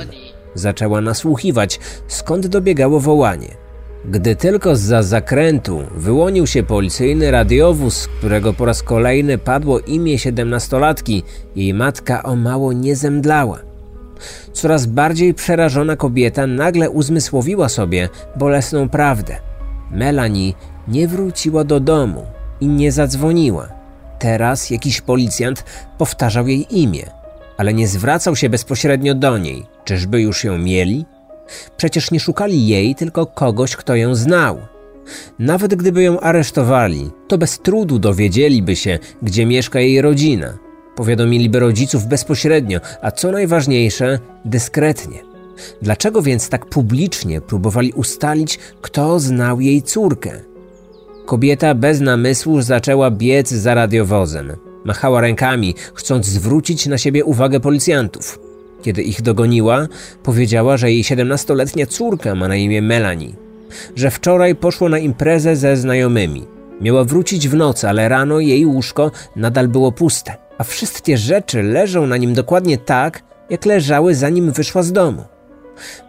Zaczęła 0.54 1.02
nasłuchiwać, 1.02 1.80
skąd 2.08 2.48
dobiegało 2.48 3.00
wołanie. 3.00 3.63
Gdy 4.06 4.36
tylko 4.36 4.76
za 4.76 5.04
zakrętu 5.04 5.84
wyłonił 5.96 6.48
się 6.48 6.64
policyjny 6.64 7.32
radiowóz, 7.32 8.08
którego 8.08 8.54
po 8.54 8.66
raz 8.66 8.84
kolejny 8.84 9.38
padło 9.38 9.80
imię 9.80 10.20
siedemnastolatki, 10.20 11.24
jej 11.56 11.74
matka 11.74 12.24
o 12.24 12.36
mało 12.36 12.74
nie 12.74 12.96
zemdlała. 12.96 13.60
Coraz 14.54 14.86
bardziej 14.86 15.34
przerażona 15.34 15.96
kobieta 15.96 16.48
nagle 16.48 16.90
uzmysłowiła 16.90 17.70
sobie 17.70 18.10
bolesną 18.36 18.90
prawdę. 18.90 19.36
Melanie 19.92 20.54
nie 20.88 21.08
wróciła 21.08 21.64
do 21.64 21.80
domu 21.80 22.26
i 22.62 22.68
nie 22.68 22.92
zadzwoniła. 22.92 23.68
Teraz 24.20 24.70
jakiś 24.70 25.02
policjant 25.02 25.64
powtarzał 25.98 26.48
jej 26.48 26.82
imię, 26.82 27.10
ale 27.58 27.74
nie 27.74 27.88
zwracał 27.88 28.36
się 28.36 28.50
bezpośrednio 28.50 29.16
do 29.16 29.38
niej. 29.38 29.66
Czyżby 29.86 30.22
już 30.22 30.44
ją 30.44 30.58
mieli? 30.58 31.06
Przecież 31.78 32.12
nie 32.12 32.20
szukali 32.20 32.68
jej, 32.68 32.96
tylko 32.96 33.26
kogoś, 33.26 33.76
kto 33.76 33.96
ją 33.96 34.16
znał. 34.16 34.58
Nawet 35.40 35.76
gdyby 35.76 36.04
ją 36.04 36.20
aresztowali, 36.20 37.12
to 37.28 37.38
bez 37.38 37.60
trudu 37.60 38.00
dowiedzieliby 38.00 38.76
się, 38.76 39.00
gdzie 39.22 39.46
mieszka 39.46 39.80
jej 39.80 40.02
rodzina. 40.02 40.58
Powiadomiliby 40.96 41.60
rodziców 41.60 42.08
bezpośrednio, 42.08 42.80
a 43.02 43.12
co 43.12 43.32
najważniejsze, 43.32 44.20
dyskretnie. 44.46 45.20
Dlaczego 45.82 46.22
więc 46.22 46.50
tak 46.50 46.66
publicznie 46.66 47.42
próbowali 47.42 47.94
ustalić, 47.94 48.60
kto 48.82 49.20
znał 49.20 49.62
jej 49.62 49.82
córkę? 49.82 50.32
Kobieta 51.26 51.76
bez 51.76 52.02
namysłu 52.02 52.62
zaczęła 52.62 53.12
biec 53.12 53.50
za 53.50 53.74
radiowozem. 53.74 54.54
Machała 54.84 55.22
rękami, 55.22 55.76
chcąc 55.94 56.26
zwrócić 56.26 56.88
na 56.88 56.98
siebie 56.98 57.26
uwagę 57.26 57.60
policjantów. 57.60 58.43
Kiedy 58.84 59.04
ich 59.04 59.22
dogoniła, 59.22 59.88
powiedziała, 60.24 60.78
że 60.78 60.92
jej 60.92 61.04
17-letnia 61.04 61.86
córka 61.86 62.36
ma 62.36 62.48
na 62.48 62.56
imię 62.56 62.82
Melanie. 62.82 63.30
Że 63.96 64.12
wczoraj 64.12 64.56
poszło 64.56 64.90
na 64.90 64.98
imprezę 65.00 65.56
ze 65.56 65.78
znajomymi. 65.78 66.46
Miała 66.82 67.04
wrócić 67.04 67.50
w 67.50 67.56
nocy, 67.56 67.90
ale 67.90 68.10
rano 68.10 68.40
jej 68.40 68.66
łóżko 68.66 69.12
nadal 69.36 69.68
było 69.68 69.92
puste, 69.92 70.36
a 70.58 70.64
wszystkie 70.64 71.18
rzeczy 71.18 71.64
leżą 71.64 72.08
na 72.08 72.18
nim 72.18 72.34
dokładnie 72.34 72.78
tak, 72.78 73.24
jak 73.50 73.66
leżały 73.66 74.16
zanim 74.16 74.52
wyszła 74.52 74.84
z 74.84 74.92
domu. 74.92 75.24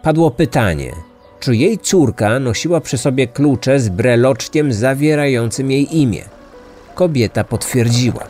Padło 0.03 0.31
pytanie, 0.31 0.91
czy 1.39 1.55
jej 1.55 1.77
córka 1.77 2.39
nosiła 2.39 2.81
przy 2.81 2.97
sobie 2.97 3.27
klucze 3.27 3.79
z 3.79 3.89
breloczkiem 3.89 4.73
zawierającym 4.73 5.71
jej 5.71 5.97
imię. 5.97 6.21
Kobieta 6.95 7.43
potwierdziła. 7.43 8.27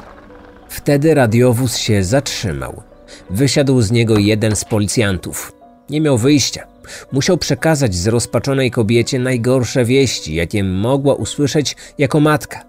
Wtedy 0.69 1.13
radiowóz 1.13 1.77
się 1.77 2.03
zatrzymał. 2.03 2.83
Wysiadł 3.29 3.81
z 3.81 3.91
niego 3.91 4.17
jeden 4.17 4.55
z 4.55 4.65
policjantów. 4.65 5.51
Nie 5.89 6.01
miał 6.01 6.17
wyjścia. 6.17 6.67
Musiał 7.11 7.37
przekazać 7.37 7.95
zrozpaczonej 7.95 8.71
kobiecie 8.71 9.19
najgorsze 9.19 9.85
wieści, 9.85 10.35
jakie 10.35 10.63
mogła 10.63 11.13
usłyszeć 11.13 11.75
jako 11.97 12.19
matka. 12.19 12.63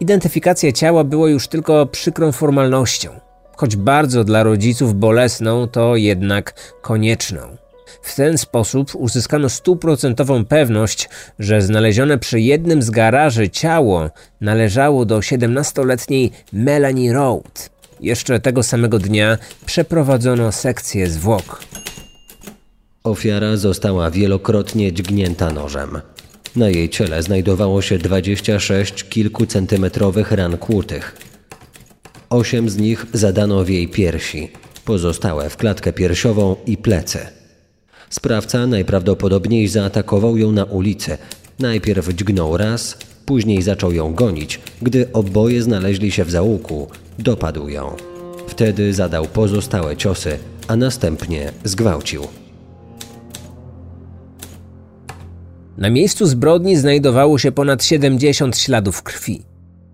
Identyfikacja 0.00 0.72
ciała 0.72 1.04
była 1.04 1.30
już 1.30 1.48
tylko 1.48 1.86
przykrą 1.86 2.32
formalnością. 2.32 3.10
Choć 3.56 3.76
bardzo 3.76 4.24
dla 4.24 4.42
rodziców 4.42 4.94
bolesną, 4.94 5.68
to 5.68 5.96
jednak 5.96 6.54
konieczną. 6.82 7.40
W 8.02 8.14
ten 8.14 8.38
sposób 8.38 8.90
uzyskano 8.94 9.48
stuprocentową 9.48 10.44
pewność, 10.44 11.08
że 11.38 11.62
znalezione 11.62 12.18
przy 12.18 12.40
jednym 12.40 12.82
z 12.82 12.90
garaży 12.90 13.50
ciało 13.50 14.10
należało 14.40 15.04
do 15.04 15.18
17-letniej 15.18 16.30
Melanie 16.52 17.12
Road. 17.12 17.77
Jeszcze 18.00 18.40
tego 18.40 18.62
samego 18.62 18.98
dnia 18.98 19.38
przeprowadzono 19.66 20.52
sekcję 20.52 21.10
zwłok. 21.10 21.62
Ofiara 23.04 23.56
została 23.56 24.10
wielokrotnie 24.10 24.92
dźgnięta 24.92 25.52
nożem. 25.52 26.00
Na 26.56 26.68
jej 26.68 26.88
ciele 26.88 27.22
znajdowało 27.22 27.82
się 27.82 27.98
26 27.98 29.04
kilkucentymetrowych 29.04 30.32
ran 30.32 30.58
kłutych. 30.58 31.16
Osiem 32.30 32.70
z 32.70 32.76
nich 32.76 33.06
zadano 33.12 33.64
w 33.64 33.68
jej 33.68 33.88
piersi, 33.88 34.52
pozostałe 34.84 35.50
w 35.50 35.56
klatkę 35.56 35.92
piersiową 35.92 36.56
i 36.66 36.76
plecy. 36.76 37.18
Sprawca 38.10 38.66
najprawdopodobniej 38.66 39.68
zaatakował 39.68 40.36
ją 40.36 40.52
na 40.52 40.64
ulicy. 40.64 41.18
Najpierw 41.58 42.08
dźgnął 42.08 42.56
raz, 42.56 42.98
później 43.28 43.62
zaczął 43.62 43.92
ją 43.92 44.14
gonić. 44.14 44.60
Gdy 44.82 45.12
oboje 45.12 45.62
znaleźli 45.62 46.10
się 46.12 46.24
w 46.24 46.30
załuku, 46.30 46.88
dopadł 47.18 47.68
ją. 47.68 47.96
Wtedy 48.46 48.94
zadał 48.94 49.24
pozostałe 49.24 49.96
ciosy, 49.96 50.38
a 50.68 50.76
następnie 50.76 51.52
zgwałcił. 51.64 52.22
Na 55.78 55.90
miejscu 55.90 56.26
zbrodni 56.26 56.76
znajdowało 56.76 57.38
się 57.38 57.52
ponad 57.52 57.84
70 57.84 58.56
śladów 58.58 59.02
krwi. 59.02 59.42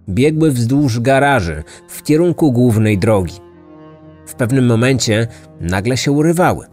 Biegły 0.09 0.51
wzdłuż 0.51 1.01
garaży 1.01 1.63
w 1.89 2.03
kierunku 2.03 2.53
głównej 2.53 2.99
drogi. 2.99 3.35
W 4.27 4.35
pewnym 4.35 4.67
momencie 4.67 5.27
nagle 5.61 5.97
się 5.97 6.13
urywały. 6.13 6.67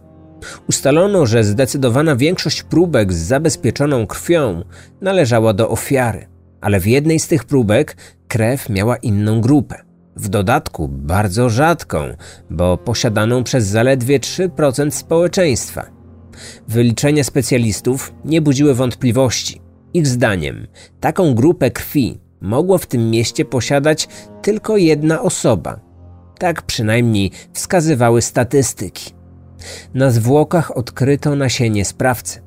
Ustalono, 0.68 1.26
że 1.26 1.44
zdecydowana 1.44 2.16
większość 2.16 2.62
próbek 2.62 3.12
z 3.12 3.16
zabezpieczoną 3.16 4.06
krwią 4.06 4.64
należała 5.00 5.52
do 5.54 5.68
ofiary, 5.68 6.31
ale 6.62 6.80
w 6.80 6.86
jednej 6.86 7.18
z 7.18 7.28
tych 7.28 7.44
próbek 7.44 7.96
krew 8.28 8.68
miała 8.68 8.96
inną 8.96 9.40
grupę. 9.40 9.76
W 10.16 10.28
dodatku 10.28 10.88
bardzo 10.88 11.50
rzadką, 11.50 11.98
bo 12.50 12.78
posiadaną 12.78 13.44
przez 13.44 13.66
zaledwie 13.66 14.20
3% 14.20 14.90
społeczeństwa. 14.90 15.86
Wyliczenia 16.68 17.24
specjalistów 17.24 18.14
nie 18.24 18.42
budziły 18.42 18.74
wątpliwości. 18.74 19.60
Ich 19.94 20.06
zdaniem 20.06 20.66
taką 21.00 21.34
grupę 21.34 21.70
krwi 21.70 22.20
mogła 22.40 22.78
w 22.78 22.86
tym 22.86 23.10
mieście 23.10 23.44
posiadać 23.44 24.08
tylko 24.42 24.76
jedna 24.76 25.22
osoba. 25.22 25.80
Tak 26.38 26.62
przynajmniej 26.62 27.30
wskazywały 27.52 28.22
statystyki. 28.22 29.14
Na 29.94 30.10
zwłokach 30.10 30.76
odkryto 30.76 31.36
nasienie 31.36 31.84
sprawcy, 31.84 32.40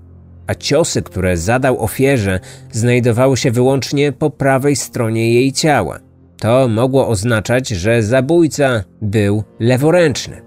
a 0.47 0.55
ciosy, 0.55 1.01
które 1.01 1.37
zadał 1.37 1.83
ofierze, 1.83 2.39
znajdowały 2.71 3.37
się 3.37 3.51
wyłącznie 3.51 4.11
po 4.11 4.29
prawej 4.29 4.75
stronie 4.75 5.33
jej 5.33 5.51
ciała. 5.53 5.99
To 6.39 6.67
mogło 6.67 7.07
oznaczać, 7.07 7.67
że 7.69 8.03
zabójca 8.03 8.83
był 9.01 9.43
leworęczny. 9.59 10.41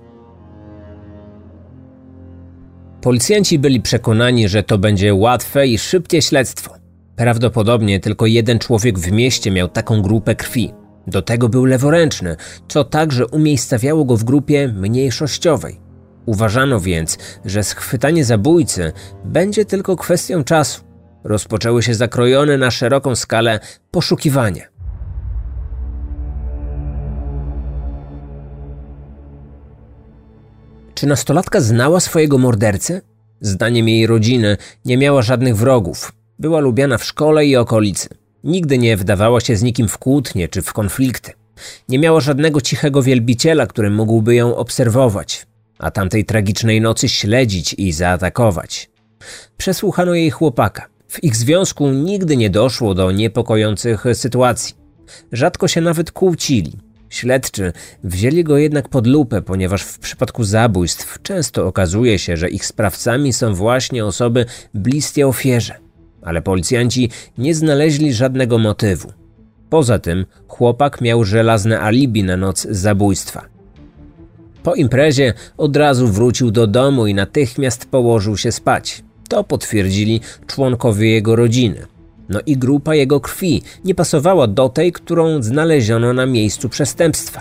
Policjanci 3.01 3.59
byli 3.59 3.81
przekonani, 3.81 4.49
że 4.49 4.63
to 4.63 4.79
będzie 4.79 5.15
łatwe 5.15 5.67
i 5.67 5.79
szybkie 5.79 6.23
śledztwo. 6.23 6.75
Prawdopodobnie 7.17 8.01
tylko 8.01 8.27
jeden 8.27 8.59
człowiek 8.59 8.99
w 8.99 9.13
mieście 9.13 9.51
miał 9.51 9.69
taką 9.69 10.03
grupę 10.03 10.35
krwi. 10.35 10.73
Do 11.07 11.23
tego 11.23 11.49
był 11.49 11.65
leworęczny, 11.65 12.37
co 12.69 12.85
także 12.85 13.27
umiejscawiało 13.27 14.05
go 14.05 14.17
w 14.17 14.25
grupie 14.25 14.69
mniejszościowej. 14.69 15.88
Uważano 16.29 16.81
więc, 16.81 17.19
że 17.45 17.63
schwytanie 17.63 18.25
zabójcy 18.25 18.93
będzie 19.25 19.65
tylko 19.65 19.97
kwestią 19.97 20.45
czasu. 20.45 20.81
Rozpoczęły 21.25 21.83
się 21.83 21.95
zakrojone 21.95 22.59
na 22.59 22.71
szeroką 22.71 23.17
skalę 23.17 23.61
poszukiwania. 23.91 24.65
Czy 30.95 31.07
nastolatka 31.07 31.61
znała 31.61 32.01
swojego 32.01 32.39
mordercę? 32.39 33.01
Zdaniem 33.41 33.89
jej 33.89 34.07
rodziny 34.07 34.57
nie 34.85 34.99
miała 34.99 35.23
żadnych 35.23 35.57
wrogów. 35.57 36.13
Była 36.39 36.61
lubiana 36.61 36.99
w 36.99 37.05
szkole 37.05 37.47
i 37.47 37.57
okolicy. 37.57 38.09
Nigdy 38.45 38.79
nie 38.79 38.97
wdawała 38.97 39.41
się 39.41 39.57
z 39.57 39.63
nikim 39.63 39.89
w 39.89 39.99
kłótnie 39.99 40.49
czy 40.49 40.63
w 40.63 40.73
konflikty. 40.73 41.33
Nie 41.89 41.99
miała 41.99 42.21
żadnego 42.21 42.61
cichego 42.61 43.03
wielbiciela, 43.03 43.67
który 43.67 43.91
mógłby 43.91 44.35
ją 44.35 44.57
obserwować 44.57 45.49
a 45.79 45.91
tamtej 45.91 46.25
tragicznej 46.25 46.81
nocy 46.81 47.09
śledzić 47.09 47.75
i 47.79 47.93
zaatakować. 47.93 48.91
Przesłuchano 49.57 50.15
jej 50.15 50.31
chłopaka. 50.31 50.87
W 51.09 51.25
ich 51.25 51.37
związku 51.37 51.89
nigdy 51.89 52.37
nie 52.37 52.51
doszło 52.51 52.95
do 52.95 53.13
niepokojących 53.13 54.05
sytuacji. 54.15 54.75
Rzadko 55.33 55.69
się 55.69 55.81
nawet 55.81 56.13
kłócili. 56.13 56.73
Śledczy 57.11 57.73
wzięli 58.05 58.45
go 58.45 58.59
jednak 58.59 58.89
pod 58.89 59.07
lupę, 59.07 59.43
ponieważ 59.43 59.83
w 59.83 59.99
przypadku 59.99 60.45
zabójstw 60.45 61.23
często 61.23 61.67
okazuje 61.67 62.19
się, 62.19 62.37
że 62.37 62.49
ich 62.49 62.67
sprawcami 62.67 63.33
są 63.33 63.55
właśnie 63.55 64.05
osoby 64.05 64.47
bliskie 64.75 65.27
ofierze. 65.27 65.75
Ale 66.23 66.43
policjanci 66.43 67.11
nie 67.39 67.55
znaleźli 67.55 68.13
żadnego 68.15 68.59
motywu. 68.59 69.13
Poza 69.71 69.99
tym 69.99 70.27
chłopak 70.49 71.01
miał 71.01 71.25
żelazne 71.25 71.81
alibi 71.81 72.25
na 72.25 72.37
noc 72.37 72.67
zabójstwa. 72.71 73.58
Po 74.69 74.75
imprezie 74.75 75.35
od 75.57 75.77
razu 75.77 76.09
wrócił 76.09 76.51
do 76.51 76.67
domu 76.67 77.07
i 77.07 77.15
natychmiast 77.15 77.87
położył 77.87 78.37
się 78.37 78.53
spać. 78.53 79.03
To 79.29 79.45
potwierdzili 79.45 80.21
członkowie 80.47 81.11
jego 81.11 81.37
rodziny. 81.37 81.87
No 82.29 82.41
i 82.47 82.57
grupa 82.57 82.95
jego 82.95 83.21
krwi 83.21 83.63
nie 83.85 83.95
pasowała 83.95 84.47
do 84.47 84.69
tej, 84.69 84.93
którą 84.93 85.43
znaleziono 85.43 86.13
na 86.13 86.27
miejscu 86.27 86.69
przestępstwa. 86.69 87.41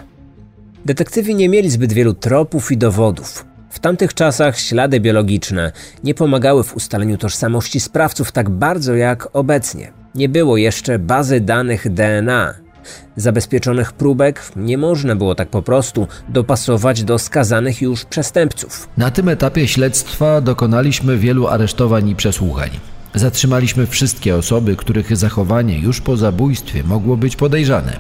Detektywi 0.85 1.35
nie 1.35 1.49
mieli 1.49 1.69
zbyt 1.69 1.93
wielu 1.93 2.13
tropów 2.13 2.71
i 2.71 2.77
dowodów. 2.77 3.45
W 3.69 3.79
tamtych 3.79 4.13
czasach 4.13 4.59
ślady 4.59 4.99
biologiczne 4.99 5.71
nie 6.03 6.13
pomagały 6.13 6.63
w 6.63 6.75
ustaleniu 6.75 7.17
tożsamości 7.17 7.79
sprawców 7.79 8.31
tak 8.31 8.49
bardzo 8.49 8.95
jak 8.95 9.29
obecnie. 9.33 9.91
Nie 10.15 10.29
było 10.29 10.57
jeszcze 10.57 10.99
bazy 10.99 11.41
danych 11.41 11.93
DNA. 11.93 12.66
Zabezpieczonych 13.15 13.93
próbek 13.93 14.51
nie 14.55 14.77
można 14.77 15.15
było 15.15 15.35
tak 15.35 15.49
po 15.49 15.61
prostu 15.61 16.07
dopasować 16.29 17.03
do 17.03 17.19
skazanych 17.19 17.81
już 17.81 18.05
przestępców. 18.05 18.87
Na 18.97 19.11
tym 19.11 19.29
etapie 19.29 19.67
śledztwa 19.67 20.41
dokonaliśmy 20.41 21.17
wielu 21.17 21.47
aresztowań 21.47 22.09
i 22.09 22.15
przesłuchań. 22.15 22.69
Zatrzymaliśmy 23.15 23.87
wszystkie 23.87 24.35
osoby, 24.35 24.75
których 24.75 25.17
zachowanie 25.17 25.79
już 25.79 26.01
po 26.01 26.17
zabójstwie 26.17 26.83
mogło 26.83 27.17
być 27.17 27.35
podejrzane. 27.35 27.99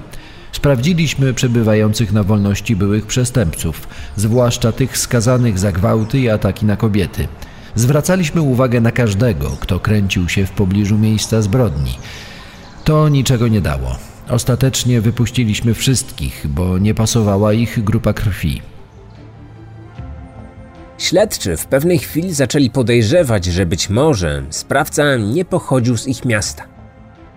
Sprawdziliśmy 0.51 1.33
przebywających 1.33 2.13
na 2.13 2.23
wolności 2.23 2.75
byłych 2.75 3.05
przestępców, 3.05 3.87
zwłaszcza 4.15 4.71
tych 4.71 4.97
skazanych 4.97 5.59
za 5.59 5.71
gwałty 5.71 6.19
i 6.19 6.29
ataki 6.29 6.65
na 6.65 6.77
kobiety. 6.77 7.27
Zwracaliśmy 7.75 8.41
uwagę 8.41 8.81
na 8.81 8.91
każdego, 8.91 9.57
kto 9.59 9.79
kręcił 9.79 10.29
się 10.29 10.45
w 10.45 10.51
pobliżu 10.51 10.97
miejsca 10.97 11.41
zbrodni. 11.41 11.97
To 12.83 13.09
niczego 13.09 13.47
nie 13.47 13.61
dało. 13.61 13.97
Ostatecznie 14.29 15.01
wypuściliśmy 15.01 15.73
wszystkich, 15.73 16.45
bo 16.49 16.77
nie 16.77 16.93
pasowała 16.93 17.53
ich 17.53 17.83
grupa 17.83 18.13
krwi. 18.13 18.61
Śledczy 20.97 21.57
w 21.57 21.65
pewnej 21.65 21.99
chwili 21.99 22.33
zaczęli 22.33 22.69
podejrzewać, 22.69 23.45
że 23.45 23.65
być 23.65 23.89
może 23.89 24.43
sprawca 24.49 25.15
nie 25.15 25.45
pochodził 25.45 25.97
z 25.97 26.07
ich 26.07 26.25
miasta. 26.25 26.63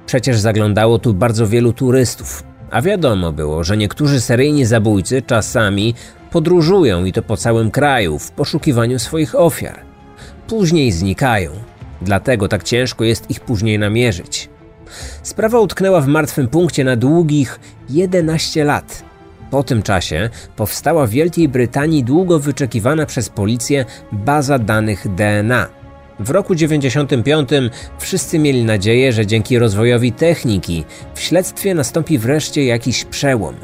Przecież 0.07 0.39
zaglądało 0.39 0.99
tu 0.99 1.15
bardzo 1.15 1.47
wielu 1.47 1.73
turystów, 1.73 2.43
a 2.71 2.83
wiadomo 2.83 3.33
było, 3.33 3.65
że 3.65 3.77
niektórzy 3.77 4.21
seryjni 4.21 4.65
zabójcy 4.65 5.23
czasami 5.23 5.95
podróżują 6.31 7.05
i 7.05 7.13
to 7.13 7.23
po 7.23 7.37
całym 7.37 7.71
kraju 7.71 8.19
w 8.19 8.31
poszukiwaniu 8.31 8.99
swoich 8.99 9.35
ofiar. 9.35 9.81
Później 10.47 10.93
znikają, 10.93 11.51
dlatego 12.03 12.49
tak 12.49 12.65
ciężko 12.65 13.05
jest 13.05 13.31
ich 13.31 13.41
później 13.41 13.79
namierzyć. 13.79 14.50
Sprawa 15.23 15.61
utknęła 15.61 16.01
w 16.01 16.07
martwym 16.07 16.49
punkcie 16.49 16.85
na 16.85 16.97
długich 16.97 17.61
11 17.89 18.65
lat. 18.65 19.05
Po 19.51 19.63
tym 19.63 19.83
czasie 19.83 20.31
powstała 20.57 21.07
w 21.07 21.11
Wielkiej 21.11 21.49
Brytanii 21.49 22.05
długo 22.05 22.39
wyczekiwana 22.39 23.07
przez 23.07 23.29
policję 23.29 23.85
baza 24.13 24.59
danych 24.59 25.15
DNA. 25.15 25.69
W 26.21 26.31
roku 26.31 26.55
95 26.55 27.49
wszyscy 27.99 28.39
mieli 28.39 28.65
nadzieję, 28.65 29.13
że 29.13 29.27
dzięki 29.27 29.59
rozwojowi 29.59 30.13
techniki 30.13 30.85
w 31.15 31.21
śledztwie 31.21 31.75
nastąpi 31.75 32.19
wreszcie 32.19 32.65
jakiś 32.65 33.05
przełom, 33.05 33.55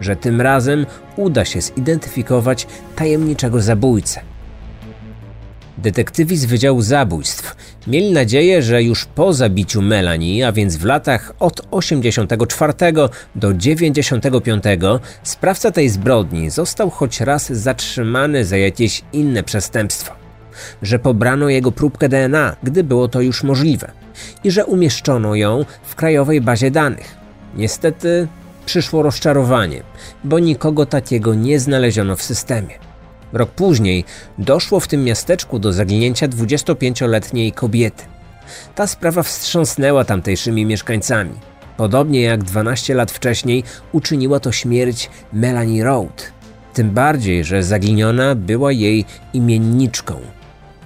że 0.00 0.16
tym 0.16 0.40
razem 0.40 0.86
uda 1.16 1.44
się 1.44 1.60
zidentyfikować 1.60 2.66
tajemniczego 2.96 3.60
zabójcę. 3.60 4.33
Detektywi 5.78 6.36
z 6.36 6.44
Wydziału 6.44 6.82
Zabójstw 6.82 7.56
mieli 7.86 8.12
nadzieję, 8.12 8.62
że 8.62 8.82
już 8.82 9.04
po 9.04 9.32
zabiciu 9.32 9.82
Melanie, 9.82 10.48
a 10.48 10.52
więc 10.52 10.76
w 10.76 10.84
latach 10.84 11.32
od 11.40 11.60
84 11.70 12.72
do 13.34 13.54
95, 13.54 14.64
sprawca 15.22 15.70
tej 15.70 15.88
zbrodni 15.88 16.50
został 16.50 16.90
choć 16.90 17.20
raz 17.20 17.52
zatrzymany 17.52 18.44
za 18.44 18.56
jakieś 18.56 19.02
inne 19.12 19.42
przestępstwo. 19.42 20.14
Że 20.82 20.98
pobrano 20.98 21.48
jego 21.48 21.72
próbkę 21.72 22.08
DNA, 22.08 22.56
gdy 22.62 22.84
było 22.84 23.08
to 23.08 23.20
już 23.20 23.42
możliwe, 23.42 23.90
i 24.44 24.50
że 24.50 24.66
umieszczono 24.66 25.34
ją 25.34 25.64
w 25.82 25.94
krajowej 25.94 26.40
bazie 26.40 26.70
danych. 26.70 27.16
Niestety 27.56 28.28
przyszło 28.66 29.02
rozczarowanie, 29.02 29.82
bo 30.24 30.38
nikogo 30.38 30.86
takiego 30.86 31.34
nie 31.34 31.60
znaleziono 31.60 32.16
w 32.16 32.22
systemie. 32.22 32.93
Rok 33.34 33.50
później 33.50 34.04
doszło 34.38 34.80
w 34.80 34.88
tym 34.88 35.04
miasteczku 35.04 35.58
do 35.58 35.72
zaginięcia 35.72 36.28
25-letniej 36.28 37.52
kobiety. 37.52 38.04
Ta 38.74 38.86
sprawa 38.86 39.22
wstrząsnęła 39.22 40.04
tamtejszymi 40.04 40.66
mieszkańcami. 40.66 41.32
Podobnie 41.76 42.22
jak 42.22 42.44
12 42.44 42.94
lat 42.94 43.10
wcześniej 43.10 43.64
uczyniła 43.92 44.40
to 44.40 44.52
śmierć 44.52 45.10
Melanie 45.32 45.84
Road. 45.84 46.32
Tym 46.74 46.90
bardziej, 46.90 47.44
że 47.44 47.62
zaginiona 47.62 48.34
była 48.34 48.72
jej 48.72 49.04
imienniczką. 49.32 50.20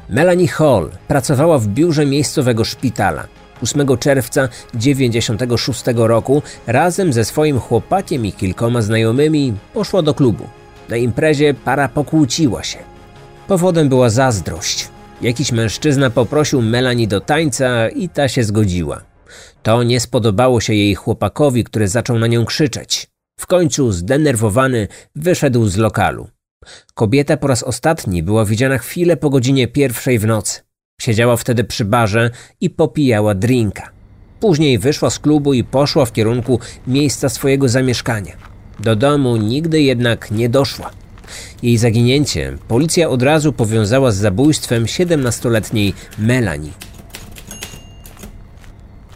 Melanie 0.08 0.48
Hall 0.48 0.90
pracowała 1.08 1.58
w 1.58 1.66
biurze 1.66 2.06
miejscowego 2.06 2.64
szpitala. 2.64 3.26
8 3.62 3.98
czerwca 3.98 4.48
1996 4.48 5.82
roku 5.94 6.42
razem 6.66 7.12
ze 7.12 7.24
swoim 7.24 7.61
chłopakiem 7.61 8.26
i 8.26 8.32
kilkoma 8.32 8.82
znajomymi 8.82 9.54
poszła 9.74 10.02
do 10.02 10.14
klubu. 10.14 10.58
Na 10.88 10.96
imprezie 10.96 11.55
para 11.55 11.88
pokłóciła 11.88 12.62
się. 12.62 12.79
Powodem 13.48 13.88
była 13.88 14.11
zazdrość. 14.11 14.88
Jakiś 15.22 15.53
mężczyzna 15.53 16.11
poprosił 16.11 16.62
Melanie 16.62 17.07
do 17.07 17.20
tańca 17.20 17.88
i 17.88 18.09
ta 18.09 18.29
się 18.29 18.44
zgodziła. 18.44 19.03
To 19.62 19.83
nie 19.83 20.01
spodobało 20.01 20.61
się 20.61 20.74
jej 20.74 20.94
chłopakowi, 20.94 21.64
który 21.64 21.88
zaczął 21.88 22.18
na 22.18 22.27
nią 22.27 22.44
krzyczeć. 22.44 23.07
W 23.40 23.46
końcu, 23.46 23.92
zdenerwowany, 23.92 24.88
wyszedł 25.16 25.66
z 25.68 25.77
lokalu. 25.77 26.29
Kobieta 26.94 27.37
po 27.37 27.46
raz 27.46 27.62
ostatni 27.62 28.22
była 28.22 28.44
widziana 28.44 28.79
chwilę 28.79 29.16
po 29.16 29.31
godzinie 29.31 29.68
pierwszej 29.68 30.18
w 30.18 30.27
nocy. 30.27 30.61
Siedziała 31.01 31.37
wtedy 31.37 31.64
przy 31.64 31.85
barze 31.85 32.31
i 32.61 32.70
popijała 32.70 33.35
drinka. 33.35 33.90
Później 34.40 34.79
wyszła 34.79 35.11
z 35.11 35.18
klubu 35.18 35.55
i 35.55 35.64
poszła 35.64 36.05
w 36.05 36.12
kierunku 36.12 36.61
miejsca 36.87 37.29
swojego 37.29 37.68
zamieszkania. 37.68 38.47
Do 38.80 38.96
domu 38.96 39.36
nigdy 39.36 39.82
jednak 39.82 40.30
nie 40.30 40.48
doszła. 40.48 40.90
Jej 41.62 41.78
zaginięcie 41.78 42.58
policja 42.68 43.08
od 43.08 43.22
razu 43.22 43.52
powiązała 43.52 44.10
z 44.10 44.16
zabójstwem 44.16 44.84
17-letniej 44.84 45.94
Melanie. 46.18 46.70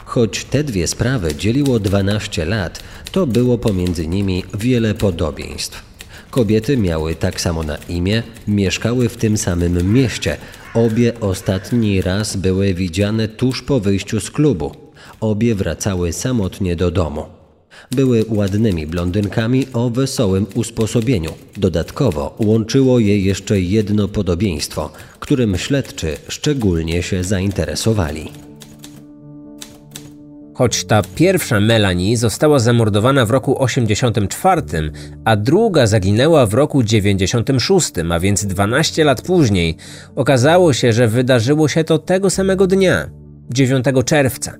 Choć 0.05 0.45
te 0.45 0.63
dwie 0.63 0.87
sprawy 0.87 1.35
dzieliło 1.35 1.79
12 1.79 2.45
lat, 2.45 2.83
to 3.11 3.27
było 3.27 3.57
pomiędzy 3.57 4.07
nimi 4.07 4.43
wiele 4.53 4.93
podobieństw. 4.93 5.83
Kobiety 6.31 6.77
miały 6.77 7.15
tak 7.15 7.41
samo 7.41 7.63
na 7.63 7.77
imię, 7.89 8.23
mieszkały 8.47 9.09
w 9.09 9.17
tym 9.17 9.37
samym 9.37 9.93
mieście. 9.93 10.37
Obie 10.73 11.19
ostatni 11.19 12.01
raz 12.01 12.35
były 12.35 12.73
widziane 12.73 13.27
tuż 13.27 13.61
po 13.61 13.79
wyjściu 13.79 14.19
z 14.19 14.31
klubu. 14.31 14.71
Obie 15.19 15.55
wracały 15.55 16.13
samotnie 16.13 16.75
do 16.75 16.91
domu. 16.91 17.42
Były 17.91 18.25
ładnymi 18.29 18.87
blondynkami 18.87 19.67
o 19.73 19.89
wesołym 19.89 20.45
usposobieniu. 20.55 21.31
Dodatkowo 21.57 22.35
łączyło 22.39 22.99
je 22.99 23.19
jeszcze 23.19 23.61
jedno 23.61 24.07
podobieństwo, 24.07 24.91
którym 25.19 25.57
śledczy 25.57 26.17
szczególnie 26.27 27.03
się 27.03 27.23
zainteresowali. 27.23 28.31
Choć 30.53 30.85
ta 30.85 31.01
pierwsza 31.15 31.59
Melanie 31.59 32.17
została 32.17 32.59
zamordowana 32.59 33.25
w 33.25 33.31
roku 33.31 33.63
84, 33.63 34.61
a 35.25 35.35
druga 35.35 35.87
zaginęła 35.87 36.45
w 36.45 36.53
roku 36.53 36.83
96, 36.83 37.91
a 38.11 38.19
więc 38.19 38.45
12 38.45 39.03
lat 39.03 39.21
później, 39.21 39.77
okazało 40.15 40.73
się, 40.73 40.93
że 40.93 41.07
wydarzyło 41.07 41.67
się 41.67 41.83
to 41.83 41.97
tego 41.97 42.29
samego 42.29 42.67
dnia, 42.67 43.09
9 43.49 43.85
czerwca. 44.05 44.57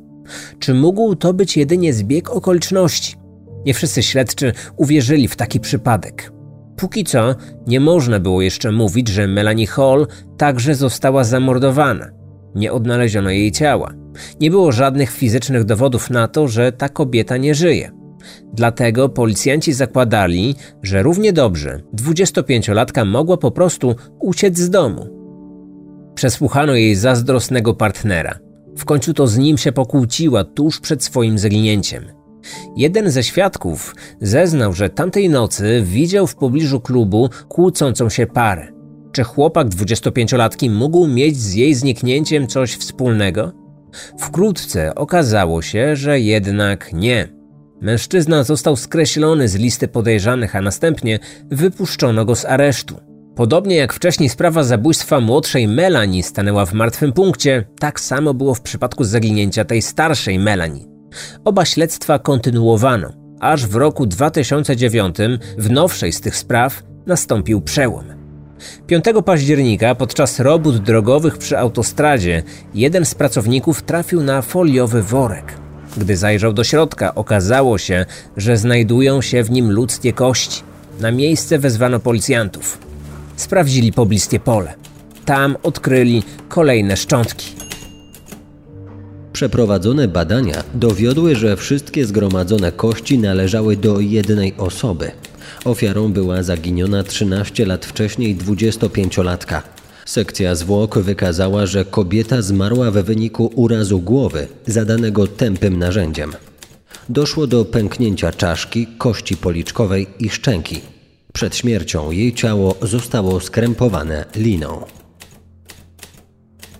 Czy 0.59 0.73
mógł 0.73 1.15
to 1.15 1.33
być 1.33 1.57
jedynie 1.57 1.93
zbieg 1.93 2.29
okoliczności? 2.29 3.15
Nie 3.65 3.73
wszyscy 3.73 4.03
śledczy 4.03 4.53
uwierzyli 4.77 5.27
w 5.27 5.36
taki 5.36 5.59
przypadek. 5.59 6.31
Póki 6.77 7.03
co 7.03 7.36
nie 7.67 7.79
można 7.79 8.19
było 8.19 8.41
jeszcze 8.41 8.71
mówić, 8.71 9.07
że 9.07 9.27
Melanie 9.27 9.67
Hall 9.67 10.07
także 10.38 10.75
została 10.75 11.23
zamordowana. 11.23 12.09
Nie 12.55 12.73
odnaleziono 12.73 13.29
jej 13.29 13.51
ciała. 13.51 13.93
Nie 14.39 14.51
było 14.51 14.71
żadnych 14.71 15.12
fizycznych 15.12 15.63
dowodów 15.63 16.09
na 16.09 16.27
to, 16.27 16.47
że 16.47 16.71
ta 16.71 16.89
kobieta 16.89 17.38
nie 17.38 17.55
żyje. 17.55 17.91
Dlatego 18.53 19.09
policjanci 19.09 19.73
zakładali, 19.73 20.55
że 20.83 21.03
równie 21.03 21.33
dobrze 21.33 21.81
25-latka 21.95 23.05
mogła 23.05 23.38
po 23.38 23.51
prostu 23.51 23.95
uciec 24.19 24.57
z 24.57 24.69
domu. 24.69 25.07
Przesłuchano 26.15 26.75
jej 26.75 26.95
zazdrosnego 26.95 27.73
partnera. 27.73 28.39
W 28.77 28.86
końcu 28.86 29.13
to 29.13 29.27
z 29.27 29.38
nim 29.38 29.57
się 29.57 29.71
pokłóciła 29.71 30.43
tuż 30.43 30.79
przed 30.79 31.03
swoim 31.03 31.38
zaginięciem. 31.38 32.03
Jeden 32.75 33.12
ze 33.12 33.23
świadków 33.23 33.95
zeznał, 34.21 34.73
że 34.73 34.89
tamtej 34.89 35.29
nocy 35.29 35.81
widział 35.86 36.27
w 36.27 36.36
pobliżu 36.36 36.81
klubu 36.81 37.29
kłócącą 37.49 38.09
się 38.09 38.27
parę. 38.27 38.67
Czy 39.12 39.23
chłopak 39.23 39.67
25-latki 39.67 40.69
mógł 40.69 41.07
mieć 41.07 41.38
z 41.38 41.53
jej 41.53 41.75
zniknięciem 41.75 42.47
coś 42.47 42.75
wspólnego? 42.75 43.51
Wkrótce 44.19 44.95
okazało 44.95 45.62
się, 45.62 45.95
że 45.95 46.19
jednak 46.19 46.93
nie. 46.93 47.27
Mężczyzna 47.81 48.43
został 48.43 48.75
skreślony 48.75 49.47
z 49.47 49.55
listy 49.55 49.88
podejrzanych, 49.88 50.55
a 50.55 50.62
następnie 50.62 51.19
wypuszczono 51.51 52.25
go 52.25 52.36
z 52.36 52.45
aresztu. 52.45 53.12
Podobnie 53.36 53.76
jak 53.76 53.93
wcześniej 53.93 54.30
sprawa 54.30 54.63
zabójstwa 54.63 55.19
młodszej 55.19 55.67
Melanie 55.67 56.24
stanęła 56.24 56.65
w 56.65 56.74
martwym 56.74 57.13
punkcie, 57.13 57.65
tak 57.80 58.00
samo 58.00 58.34
było 58.34 58.56
w 58.56 58.62
przypadku 58.62 59.04
zaginięcia 59.04 59.65
tej 59.65 59.82
starszej 59.82 60.39
Melanie. 60.39 60.86
Oba 61.46 61.65
śledztwa 61.65 62.19
kontynuowano, 62.19 63.13
aż 63.39 63.65
w 63.65 63.76
roku 63.76 64.06
2009 64.06 65.15
w 65.58 65.69
nowszej 65.69 66.12
z 66.12 66.22
tych 66.22 66.36
spraw 66.36 66.84
nastąpił 67.06 67.62
przełom. 67.62 68.06
5 68.88 69.06
października 69.26 69.96
podczas 69.96 70.39
robót 70.39 70.78
drogowych 70.78 71.38
przy 71.38 71.58
autostradzie 71.58 72.43
jeden 72.74 73.06
z 73.06 73.15
pracowników 73.15 73.82
trafił 73.82 74.24
na 74.24 74.41
foliowy 74.41 75.04
worek. 75.04 75.54
Gdy 75.98 76.17
zajrzał 76.17 76.54
do 76.54 76.63
środka, 76.63 77.15
okazało 77.15 77.78
się, 77.78 78.06
że 78.38 78.58
znajdują 78.58 79.22
się 79.22 79.43
w 79.43 79.52
nim 79.52 79.72
ludzkie 79.72 80.13
kości. 80.13 80.63
Na 81.00 81.12
miejsce 81.12 81.60
wezwano 81.60 82.00
policjantów. 82.00 82.92
Sprawdzili 83.36 83.91
pobliskie 83.91 84.39
pole. 84.39 84.74
Tam 85.26 85.58
odkryli 85.63 86.24
kolejne 86.50 86.98
szczątki. 86.98 87.46
Przeprowadzone 89.34 90.08
badania 90.08 90.63
dowiodły, 90.74 91.36
że 91.36 91.58
wszystkie 91.58 92.06
zgromadzone 92.06 92.72
kości 92.72 93.17
należały 93.17 93.78
do 93.78 94.00
jednej 94.00 94.54
osoby. 94.58 95.12
Ofiarą 95.65 96.13
była 96.13 96.43
zaginiona 96.43 97.04
13 97.04 97.65
lat 97.65 97.86
wcześniej 97.86 98.38
25-latka. 98.38 99.62
Sekcja 100.06 100.56
zwłok 100.56 101.00
wykazała, 101.00 101.65
że 101.65 101.86
kobieta 101.86 102.41
zmarła 102.41 102.91
w 102.91 102.93
wyniku 102.93 103.52
urazu 103.56 104.00
głowy 104.00 104.48
zadanego 104.67 105.28
tępym 105.28 105.80
narzędziem. 105.80 106.34
Doszło 107.10 107.48
do 107.48 107.65
pęknięcia 107.65 108.32
czaszki, 108.32 108.88
kości 108.98 109.38
policzkowej 109.38 110.08
i 110.19 110.30
szczęki. 110.30 110.92
Przed 111.34 111.56
śmiercią 111.56 112.12
jej 112.12 112.34
ciało 112.34 112.76
zostało 112.82 113.39
skrępowane 113.39 114.26
liną. 114.36 114.86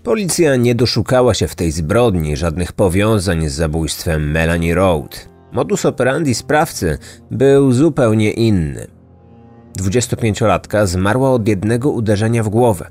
Policja 0.04 0.56
nie 0.56 0.76
doszukała 0.76 1.34
się 1.34 1.48
w 1.48 1.56
tej 1.56 1.72
zbrodni 1.72 2.38
żadnych 2.38 2.72
powiązań 2.72 3.50
z 3.50 3.54
zabójstwem 3.54 4.32
Melanie 4.32 4.76
Road. 4.76 5.30
Modus 5.52 5.86
operandi 5.86 6.36
sprawcy 6.36 6.98
był 7.32 7.72
zupełnie 7.72 8.32
inny. 8.32 8.88
25-latka 9.80 10.88
zmarła 10.88 11.32
od 11.32 11.48
jednego 11.48 11.92
uderzenia 11.92 12.44
w 12.44 12.50
głowę. 12.50 12.90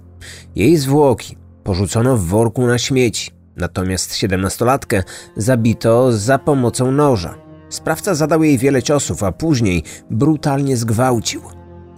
Jej 0.56 0.76
zwłoki 0.76 1.36
porzucono 1.64 2.16
w 2.16 2.24
worku 2.24 2.66
na 2.66 2.78
śmieci, 2.78 3.30
natomiast 3.56 4.12
17-latkę 4.12 5.02
zabito 5.36 6.12
za 6.12 6.38
pomocą 6.38 6.92
noża. 6.92 7.41
Sprawca 7.72 8.14
zadał 8.14 8.42
jej 8.42 8.58
wiele 8.58 8.82
ciosów, 8.82 9.22
a 9.22 9.32
później 9.32 9.82
brutalnie 10.10 10.76
zgwałcił. 10.76 11.42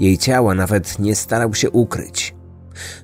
Jej 0.00 0.18
ciała 0.18 0.54
nawet 0.54 0.98
nie 0.98 1.14
starał 1.14 1.54
się 1.54 1.70
ukryć. 1.70 2.34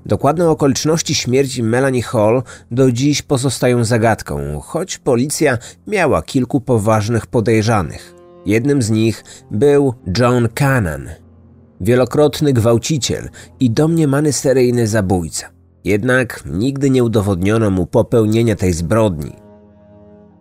Dokładne 0.06 0.50
okoliczności 0.50 1.14
śmierci 1.14 1.62
Melanie 1.62 2.02
Hall 2.02 2.42
do 2.70 2.92
dziś 2.92 3.22
pozostają 3.22 3.84
zagadką, 3.84 4.60
choć 4.60 4.98
policja 4.98 5.58
miała 5.86 6.22
kilku 6.22 6.60
poważnych 6.60 7.26
podejrzanych. 7.26 8.14
Jednym 8.46 8.82
z 8.82 8.90
nich 8.90 9.24
był 9.50 9.94
John 10.18 10.48
Cannon, 10.54 11.08
wielokrotny 11.80 12.52
gwałciciel 12.52 13.28
i 13.60 13.70
domniemany 13.70 14.32
seryjny 14.32 14.86
zabójca. 14.86 15.48
Jednak 15.84 16.42
nigdy 16.46 16.90
nie 16.90 17.04
udowodniono 17.04 17.70
mu 17.70 17.86
popełnienia 17.86 18.56
tej 18.56 18.72
zbrodni. 18.72 19.49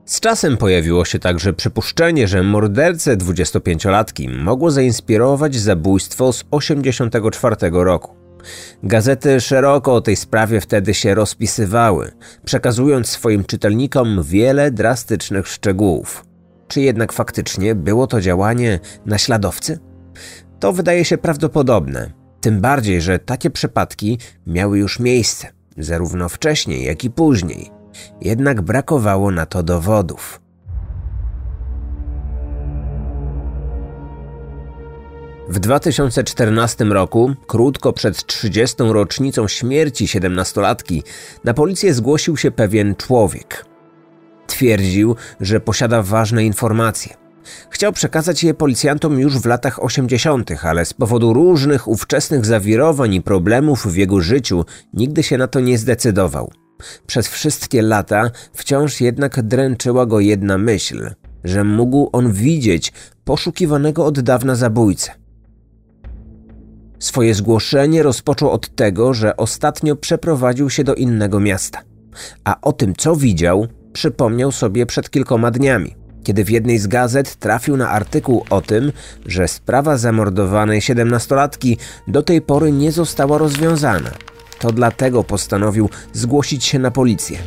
Z 0.10 0.20
czasem 0.20 0.58
pojawiło 0.58 1.06
się 1.06 1.20
także 1.20 1.54
przypuszczenie, 1.54 2.28
że 2.28 2.44
mordercę 2.44 3.18
25-latki 3.18 4.44
mogło 4.44 4.72
zainspirować 4.72 5.56
zabójstwo 5.56 6.34
z 6.34 6.38
1984 6.38 7.56
roku. 7.72 8.16
Gazety 8.84 9.42
szeroko 9.42 9.96
o 9.96 10.02
tej 10.02 10.16
sprawie 10.16 10.62
wtedy 10.62 10.94
się 10.94 11.16
rozpisywały, 11.16 12.12
przekazując 12.46 13.10
swoim 13.10 13.44
czytelnikom 13.44 14.24
wiele 14.24 14.72
drastycznych 14.72 15.48
szczegółów. 15.48 16.26
Czy 16.68 16.82
jednak 16.82 17.14
faktycznie 17.14 17.76
było 17.76 18.08
to 18.08 18.22
działanie 18.22 18.80
naśladowcy? 19.06 19.80
To 20.60 20.74
wydaje 20.74 21.06
się 21.06 21.18
prawdopodobne, 21.18 22.12
tym 22.42 22.62
bardziej, 22.62 23.02
że 23.02 23.20
takie 23.20 23.50
przypadki 23.50 24.18
miały 24.48 24.80
już 24.80 25.00
miejsce, 25.00 25.48
zarówno 25.78 26.30
wcześniej, 26.30 26.86
jak 26.86 27.04
i 27.04 27.10
później. 27.10 27.79
Jednak 28.22 28.62
brakowało 28.62 29.32
na 29.32 29.46
to 29.46 29.64
dowodów. 29.64 30.42
W 35.50 35.60
2014 35.60 36.86
roku, 36.86 37.34
krótko 37.48 37.94
przed 37.94 38.26
30. 38.26 38.76
rocznicą 38.80 39.48
śmierci 39.48 40.06
17-latki, 40.06 41.04
na 41.44 41.54
policję 41.54 41.94
zgłosił 41.94 42.38
się 42.38 42.52
pewien 42.52 42.96
człowiek. 42.96 43.66
Twierdził, 44.48 45.16
że 45.40 45.60
posiada 45.60 46.02
ważne 46.02 46.46
informacje. 46.46 47.14
Chciał 47.70 47.94
przekazać 47.94 48.44
je 48.44 48.54
policjantom 48.54 49.20
już 49.20 49.40
w 49.40 49.46
latach 49.46 49.84
80., 49.84 50.52
ale 50.64 50.86
z 50.86 50.94
powodu 50.94 51.34
różnych 51.34 51.88
ówczesnych 51.88 52.46
zawirowań 52.46 53.14
i 53.14 53.22
problemów 53.22 53.88
w 53.88 53.96
jego 53.96 54.22
życiu 54.22 54.66
nigdy 54.94 55.24
się 55.24 55.38
na 55.38 55.48
to 55.48 55.60
nie 55.60 55.78
zdecydował. 55.78 56.52
Przez 57.08 57.28
wszystkie 57.28 57.82
lata 57.82 58.32
wciąż 58.54 59.02
jednak 59.02 59.42
dręczyła 59.42 60.06
go 60.06 60.20
jedna 60.20 60.58
myśl, 60.58 61.10
że 61.44 61.64
mógł 61.64 62.10
on 62.12 62.32
widzieć 62.32 62.94
poszukiwanego 63.24 64.06
od 64.06 64.20
dawna 64.20 64.56
zabójcę. 64.56 65.12
Swoje 67.00 67.34
zgłoszenie 67.34 68.04
rozpoczął 68.04 68.50
od 68.50 68.76
tego, 68.76 69.14
że 69.14 69.38
ostatnio 69.38 69.96
przeprowadził 69.96 70.70
się 70.70 70.84
do 70.84 70.96
innego 70.96 71.40
miasta. 71.40 71.82
A 72.44 72.62
o 72.62 72.74
tym, 72.74 72.96
co 72.96 73.16
widział, 73.16 73.68
przypomniał 73.94 74.52
sobie 74.52 74.86
przed 74.86 75.10
kilkoma 75.10 75.52
dniami, 75.52 75.96
kiedy 76.24 76.44
w 76.44 76.50
jednej 76.50 76.80
z 76.80 76.88
gazet 76.88 77.36
trafił 77.36 77.78
na 77.78 77.90
artykuł 77.90 78.46
o 78.50 78.62
tym, 78.62 78.92
że 79.26 79.48
sprawa 79.48 79.98
zamordowanej 79.98 80.82
siedemnastolatki 80.82 81.78
do 82.08 82.24
tej 82.24 82.42
pory 82.42 82.72
nie 82.72 82.92
została 82.92 83.38
rozwiązana. 83.38 84.12
To 84.60 84.72
dlatego 84.72 85.24
postanowił 85.24 85.90
zgłosić 86.14 86.64
się 86.64 86.80
na 86.80 86.92
policję. 86.92 87.40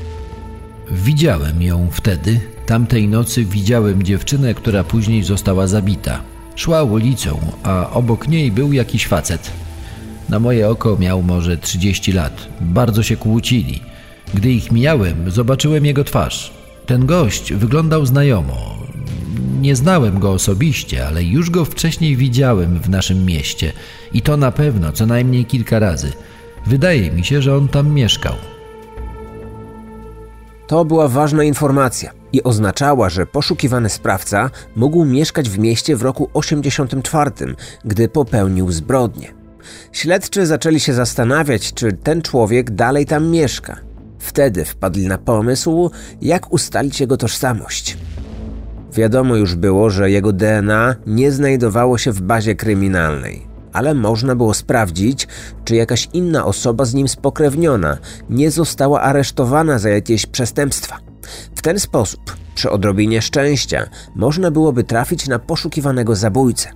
Widziałem 0.91 1.63
ją 1.63 1.89
wtedy. 1.91 2.41
Tamtej 2.67 3.09
nocy 3.09 3.45
widziałem 3.45 4.03
dziewczynę, 4.03 4.55
która 4.55 4.85
później 4.85 5.23
została 5.23 5.67
zabita. 5.67 6.21
Szła 6.57 6.83
ulicą, 6.83 7.41
a 7.63 7.91
obok 7.91 8.29
niej 8.29 8.53
był 8.53 8.73
jakiś 8.73 9.07
facet. 9.07 9.51
Na 10.29 10.41
moje 10.41 10.69
oko 10.69 10.97
miał 10.97 11.23
może 11.23 11.57
30 11.57 12.13
lat. 12.13 12.49
Bardzo 12.61 13.03
się 13.03 13.17
kłócili. 13.17 13.81
Gdy 14.35 14.53
ich 14.53 14.73
mijałem, 14.73 15.31
zobaczyłem 15.31 15.87
jego 15.87 16.05
twarz. 16.05 16.53
Ten 16.87 17.07
gość 17.07 17.53
wyglądał 17.53 18.07
znajomo. 18.07 18.77
Nie 19.61 19.77
znałem 19.77 20.19
go 20.19 20.33
osobiście, 20.33 21.07
ale 21.07 21.25
już 21.25 21.51
go 21.51 21.65
wcześniej 21.65 22.17
widziałem 22.17 22.79
w 22.79 22.89
naszym 22.89 23.25
mieście 23.25 23.73
i 24.13 24.23
to 24.23 24.37
na 24.37 24.53
pewno 24.53 24.93
co 24.93 25.07
najmniej 25.07 25.45
kilka 25.45 25.79
razy. 25.79 26.13
Wydaje 26.67 27.11
mi 27.11 27.25
się, 27.25 27.43
że 27.43 27.57
on 27.57 27.69
tam 27.69 27.95
mieszkał. 27.95 28.35
To 30.67 30.85
była 30.85 31.09
ważna 31.09 31.45
informacja 31.45 32.13
i 32.33 32.43
oznaczała, 32.43 33.09
że 33.09 33.27
poszukiwany 33.27 33.89
sprawca 33.89 34.51
mógł 34.77 35.05
mieszkać 35.05 35.49
w 35.49 35.59
mieście 35.59 35.97
w 35.97 36.03
roku 36.03 36.31
84, 36.35 37.31
gdy 37.85 38.09
popełnił 38.09 38.73
zbrodnię. 38.73 39.35
Śledczy 39.93 40.47
zaczęli 40.47 40.81
się 40.81 40.95
zastanawiać, 40.95 41.73
czy 41.73 41.93
ten 41.93 42.23
człowiek 42.23 42.71
dalej 42.71 43.07
tam 43.07 43.31
mieszka. 43.31 43.77
Wtedy 44.19 44.65
wpadli 44.65 45.07
na 45.07 45.19
pomysł, 45.19 45.91
jak 46.23 46.53
ustalić 46.53 47.01
jego 47.01 47.17
tożsamość. 47.17 47.99
Wiadomo 48.93 49.37
już 49.37 49.55
było, 49.55 49.91
że 49.91 50.11
jego 50.11 50.33
DNA 50.33 50.95
nie 51.07 51.33
znajdowało 51.33 51.99
się 51.99 52.13
w 52.13 52.23
bazie 52.23 52.55
kryminalnej, 52.55 53.47
ale 53.73 53.95
można 53.95 54.37
było 54.37 54.55
sprawdzić, 54.55 55.29
czy 55.65 55.75
jakaś 55.75 56.09
inna 56.13 56.45
osoba 56.45 56.85
z 56.85 56.95
nim 56.95 57.09
spokrewniona 57.09 57.99
nie 58.31 58.51
została 58.51 59.01
aresztowana 59.01 59.79
za 59.79 59.89
jakieś 59.89 60.27
przestępstwa. 60.27 60.99
W 61.57 61.63
ten 61.63 61.81
sposób, 61.81 62.37
przy 62.55 62.71
odrobinie 62.71 63.23
szczęścia, 63.23 63.87
można 64.15 64.51
byłoby 64.51 64.85
trafić 64.85 65.29
na 65.29 65.39
poszukiwanego 65.39 66.17
zabójcę. 66.17 66.71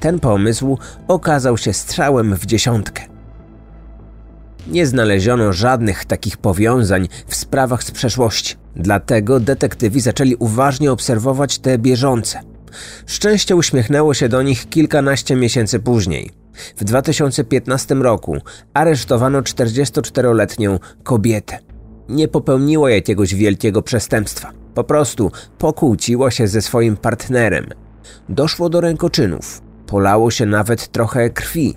Ten 0.00 0.20
pomysł 0.20 0.78
okazał 1.08 1.58
się 1.58 1.72
strzałem 1.72 2.34
w 2.36 2.46
dziesiątkę. 2.46 3.02
Nie 4.66 4.86
znaleziono 4.86 5.52
żadnych 5.52 6.04
takich 6.04 6.36
powiązań 6.36 7.08
w 7.26 7.34
sprawach 7.34 7.84
z 7.84 7.90
przeszłości. 7.90 8.56
Dlatego 8.76 9.40
detektywi 9.40 10.00
zaczęli 10.00 10.34
uważnie 10.34 10.92
obserwować 10.92 11.58
te 11.58 11.78
bieżące. 11.78 12.53
Szczęście 13.06 13.56
uśmiechnęło 13.56 14.14
się 14.14 14.28
do 14.28 14.42
nich 14.42 14.68
kilkanaście 14.68 15.36
miesięcy 15.36 15.80
później. 15.80 16.30
W 16.76 16.84
2015 16.84 17.94
roku 17.94 18.36
aresztowano 18.74 19.40
44-letnią 19.40 20.78
kobietę. 21.02 21.58
Nie 22.08 22.28
popełniła 22.28 22.90
jakiegoś 22.90 23.34
wielkiego 23.34 23.82
przestępstwa. 23.82 24.52
Po 24.74 24.84
prostu 24.84 25.30
pokłóciła 25.58 26.30
się 26.30 26.48
ze 26.48 26.62
swoim 26.62 26.96
partnerem. 26.96 27.66
Doszło 28.28 28.68
do 28.68 28.80
rękoczynów. 28.80 29.62
Polało 29.86 30.30
się 30.30 30.46
nawet 30.46 30.88
trochę 30.88 31.30
krwi. 31.30 31.74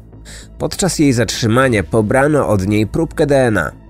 Podczas 0.58 1.00
jej 1.00 1.14
zatrzymania 1.14 1.84
pobrano 1.84 2.48
od 2.48 2.68
niej 2.68 2.88
próbkę 2.88 3.26
DNA. 3.26 3.87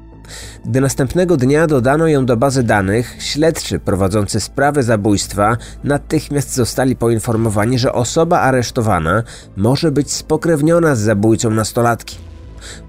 Gdy 0.67 0.81
następnego 0.81 1.37
dnia 1.37 1.67
dodano 1.67 2.07
ją 2.07 2.25
do 2.25 2.37
bazy 2.37 2.63
danych, 2.63 3.15
śledczy 3.19 3.79
prowadzący 3.79 4.39
sprawę 4.39 4.83
zabójstwa 4.83 5.57
natychmiast 5.83 6.53
zostali 6.55 6.95
poinformowani, 6.95 7.79
że 7.79 7.93
osoba 7.93 8.39
aresztowana 8.39 9.23
może 9.57 9.91
być 9.91 10.11
spokrewniona 10.11 10.95
z 10.95 10.99
zabójcą 10.99 11.49
nastolatki. 11.49 12.17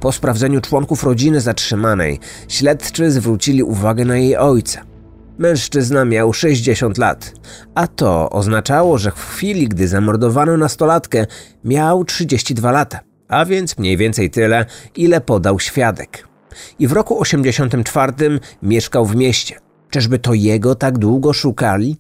Po 0.00 0.12
sprawdzeniu 0.12 0.60
członków 0.60 1.04
rodziny 1.04 1.40
zatrzymanej, 1.40 2.20
śledczy 2.48 3.10
zwrócili 3.10 3.62
uwagę 3.62 4.04
na 4.04 4.16
jej 4.16 4.36
ojca. 4.36 4.80
Mężczyzna 5.38 6.04
miał 6.04 6.32
60 6.32 6.98
lat, 6.98 7.32
a 7.74 7.86
to 7.86 8.30
oznaczało, 8.30 8.98
że 8.98 9.10
w 9.10 9.20
chwili, 9.20 9.68
gdy 9.68 9.88
zamordowano 9.88 10.56
nastolatkę, 10.56 11.26
miał 11.64 12.04
32 12.04 12.72
lata, 12.72 13.00
a 13.28 13.44
więc 13.44 13.78
mniej 13.78 13.96
więcej 13.96 14.30
tyle, 14.30 14.66
ile 14.96 15.20
podał 15.20 15.60
świadek. 15.60 16.27
I 16.78 16.86
w 16.86 16.92
roku 16.92 17.20
84 17.20 18.12
mieszkał 18.62 19.06
w 19.06 19.16
mieście. 19.16 19.60
Czyżby 19.90 20.18
to 20.18 20.34
jego 20.34 20.74
tak 20.74 20.98
długo 20.98 21.32
szukali? 21.32 21.96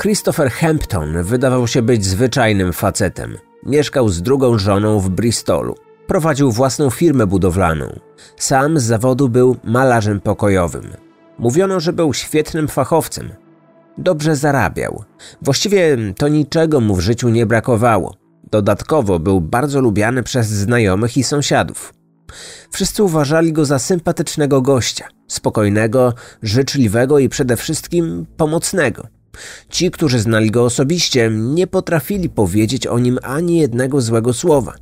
Christopher 0.00 0.50
Hampton 0.50 1.22
wydawał 1.22 1.66
się 1.66 1.82
być 1.82 2.04
zwyczajnym 2.04 2.72
facetem. 2.72 3.36
Mieszkał 3.66 4.08
z 4.08 4.22
drugą 4.22 4.58
żoną 4.58 5.00
w 5.00 5.08
Bristolu. 5.08 5.74
Prowadził 6.06 6.52
własną 6.52 6.90
firmę 6.90 7.26
budowlaną. 7.26 8.00
Sam 8.36 8.78
z 8.78 8.82
zawodu 8.82 9.28
był 9.28 9.56
malarzem 9.64 10.20
pokojowym. 10.20 10.84
Mówiono, 11.38 11.80
że 11.80 11.92
był 11.92 12.14
świetnym 12.14 12.68
fachowcem. 12.68 13.32
Dobrze 13.98 14.36
zarabiał. 14.36 15.04
Właściwie 15.42 15.96
to 16.16 16.28
niczego 16.28 16.80
mu 16.80 16.94
w 16.94 17.00
życiu 17.00 17.28
nie 17.28 17.46
brakowało. 17.46 18.14
Dodatkowo 18.50 19.18
był 19.18 19.40
bardzo 19.40 19.80
lubiany 19.80 20.22
przez 20.22 20.46
znajomych 20.46 21.16
i 21.16 21.24
sąsiadów. 21.24 21.94
Wszyscy 22.70 23.02
uważali 23.02 23.52
go 23.52 23.64
za 23.64 23.78
sympatycznego 23.78 24.62
gościa, 24.62 25.08
spokojnego, 25.28 26.14
życzliwego 26.42 27.18
i 27.18 27.28
przede 27.28 27.56
wszystkim 27.56 28.26
pomocnego. 28.36 29.06
Ci, 29.68 29.90
którzy 29.90 30.18
znali 30.18 30.50
go 30.50 30.64
osobiście, 30.64 31.30
nie 31.32 31.66
potrafili 31.66 32.28
powiedzieć 32.28 32.86
o 32.86 32.98
nim 32.98 33.18
ani 33.22 33.58
jednego 33.58 34.00
złego 34.00 34.32
słowa. 34.32 34.74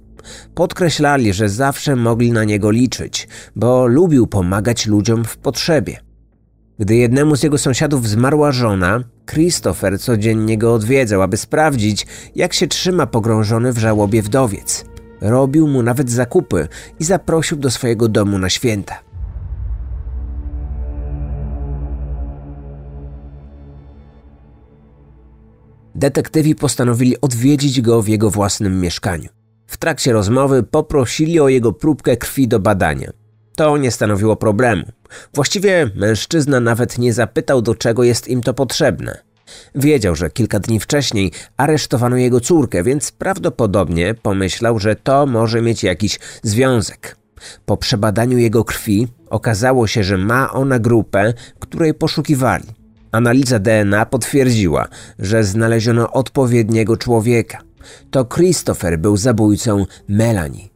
Podkreślali, 0.54 1.32
że 1.32 1.48
zawsze 1.48 1.96
mogli 1.96 2.32
na 2.32 2.44
niego 2.44 2.70
liczyć, 2.70 3.28
bo 3.56 3.86
lubił 3.86 4.26
pomagać 4.26 4.86
ludziom 4.86 5.24
w 5.24 5.36
potrzebie. 5.36 6.00
Gdy 6.78 6.96
jednemu 6.96 7.36
z 7.36 7.42
jego 7.42 7.58
sąsiadów 7.58 8.08
zmarła 8.08 8.52
żona, 8.52 9.04
Christopher 9.30 10.00
codziennie 10.00 10.58
go 10.58 10.74
odwiedzał, 10.74 11.22
aby 11.22 11.36
sprawdzić, 11.36 12.06
jak 12.34 12.52
się 12.52 12.66
trzyma 12.66 13.06
pogrążony 13.06 13.72
w 13.72 13.78
żałobie 13.78 14.22
wdowiec. 14.22 14.84
Robił 15.22 15.68
mu 15.68 15.82
nawet 15.82 16.10
zakupy 16.10 16.68
i 17.00 17.04
zaprosił 17.04 17.56
do 17.58 17.70
swojego 17.70 18.08
domu 18.08 18.38
na 18.38 18.50
święta. 18.50 18.94
Detektywi 25.94 26.54
postanowili 26.54 27.20
odwiedzić 27.20 27.80
go 27.80 28.02
w 28.02 28.08
jego 28.08 28.30
własnym 28.30 28.80
mieszkaniu. 28.80 29.28
W 29.66 29.76
trakcie 29.76 30.12
rozmowy 30.12 30.62
poprosili 30.62 31.40
o 31.40 31.48
jego 31.48 31.72
próbkę 31.72 32.16
krwi 32.16 32.48
do 32.48 32.60
badania. 32.60 33.12
To 33.56 33.76
nie 33.76 33.90
stanowiło 33.90 34.36
problemu. 34.36 34.84
Właściwie 35.34 35.90
mężczyzna 35.94 36.60
nawet 36.60 36.98
nie 36.98 37.12
zapytał, 37.12 37.62
do 37.62 37.74
czego 37.74 38.04
jest 38.04 38.28
im 38.28 38.42
to 38.42 38.54
potrzebne. 38.54 39.31
Wiedział, 39.74 40.16
że 40.16 40.30
kilka 40.30 40.60
dni 40.60 40.80
wcześniej 40.80 41.32
aresztowano 41.56 42.16
jego 42.16 42.40
córkę, 42.40 42.82
więc 42.82 43.12
prawdopodobnie 43.12 44.14
pomyślał, 44.14 44.78
że 44.78 44.96
to 44.96 45.26
może 45.26 45.62
mieć 45.62 45.84
jakiś 45.84 46.18
związek. 46.42 47.16
Po 47.66 47.76
przebadaniu 47.76 48.38
jego 48.38 48.64
krwi 48.64 49.08
okazało 49.30 49.86
się, 49.86 50.04
że 50.04 50.18
ma 50.18 50.52
ona 50.52 50.78
grupę, 50.78 51.34
której 51.58 51.94
poszukiwali. 51.94 52.64
Analiza 53.12 53.58
DNA 53.58 54.06
potwierdziła, 54.06 54.88
że 55.18 55.44
znaleziono 55.44 56.12
odpowiedniego 56.12 56.96
człowieka. 56.96 57.58
To 58.10 58.24
Christopher 58.24 58.98
był 58.98 59.16
zabójcą 59.16 59.86
Melanie. 60.08 60.68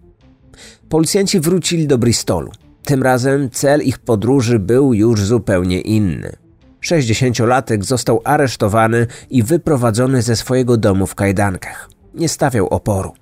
Policjanci 0.89 1.41
wrócili 1.41 1.87
do 1.87 1.99
Bristolu. 1.99 2.51
Tym 2.85 3.03
razem 3.03 3.51
cel 3.51 3.83
ich 3.83 3.99
podróży 3.99 4.59
był 4.59 4.95
już 4.95 5.23
zupełnie 5.23 5.81
inny. 5.81 6.46
60-latek 6.87 7.85
został 7.85 8.21
aresztowany 8.25 9.07
i 9.31 9.43
wyprowadzony 9.43 10.23
ze 10.23 10.37
swojego 10.37 10.77
domu 10.77 11.07
w 11.07 11.15
kajdankach. 11.15 11.91
Nie 12.15 12.29
stawiał 12.29 12.67
oporu, 12.69 13.13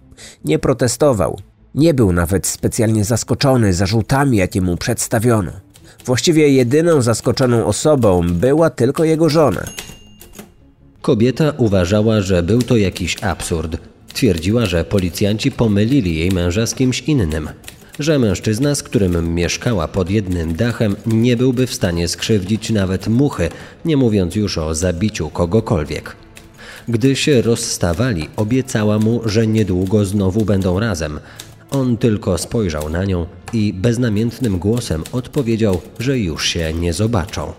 nie 0.45 0.59
protestował, 0.59 1.39
nie 1.75 1.95
był 1.95 2.13
nawet 2.13 2.47
specjalnie 2.47 3.05
zaskoczony 3.05 3.75
zarzutami, 3.75 4.37
jakie 4.37 4.61
mu 4.61 4.77
przedstawiono. 4.77 5.53
Właściwie 6.05 6.49
jedyną 6.49 7.03
zaskoczoną 7.03 7.67
osobą 7.67 8.23
była 8.33 8.71
tylko 8.71 9.05
jego 9.05 9.29
żona. 9.29 9.65
Kobieta 11.03 11.53
uważała, 11.59 12.21
że 12.21 12.43
był 12.43 12.63
to 12.63 12.77
jakiś 12.77 13.23
absurd. 13.23 13.77
Twierdziła, 14.15 14.67
że 14.67 14.85
policjanci 14.85 15.51
pomylili 15.51 16.19
jej 16.19 16.31
męża 16.33 16.67
z 16.67 16.75
kimś 16.75 17.01
innym 17.01 17.49
że 17.99 18.19
mężczyzna, 18.19 18.75
z 18.75 18.83
którym 18.83 19.35
mieszkała 19.35 19.89
pod 19.89 20.11
jednym 20.11 20.57
dachem, 20.57 20.97
nie 21.07 21.37
byłby 21.37 21.67
w 21.67 21.75
stanie 21.75 22.09
skrzywdzić 22.09 22.71
nawet 22.71 23.09
muchy, 23.09 23.49
nie 23.85 23.97
mówiąc 23.97 24.35
już 24.37 24.59
o 24.59 24.75
zabiciu 24.75 25.31
kogokolwiek. 25.31 26.17
Gdy 26.89 27.17
się 27.17 27.43
rozstawali, 27.43 28.29
obiecała 28.37 28.99
mu, 28.99 29.21
że 29.25 29.47
niedługo 29.47 30.05
znowu 30.05 30.45
będą 30.45 30.81
razem. 30.81 31.21
On 31.71 31.97
tylko 31.97 32.39
spojrzał 32.39 32.91
na 32.91 33.05
nią 33.05 33.27
i 33.53 33.73
beznamiętnym 33.73 34.59
głosem 34.59 35.05
odpowiedział, 35.13 35.81
że 35.99 36.19
już 36.19 36.47
się 36.49 36.73
nie 36.73 36.93
zobaczą. 36.93 37.53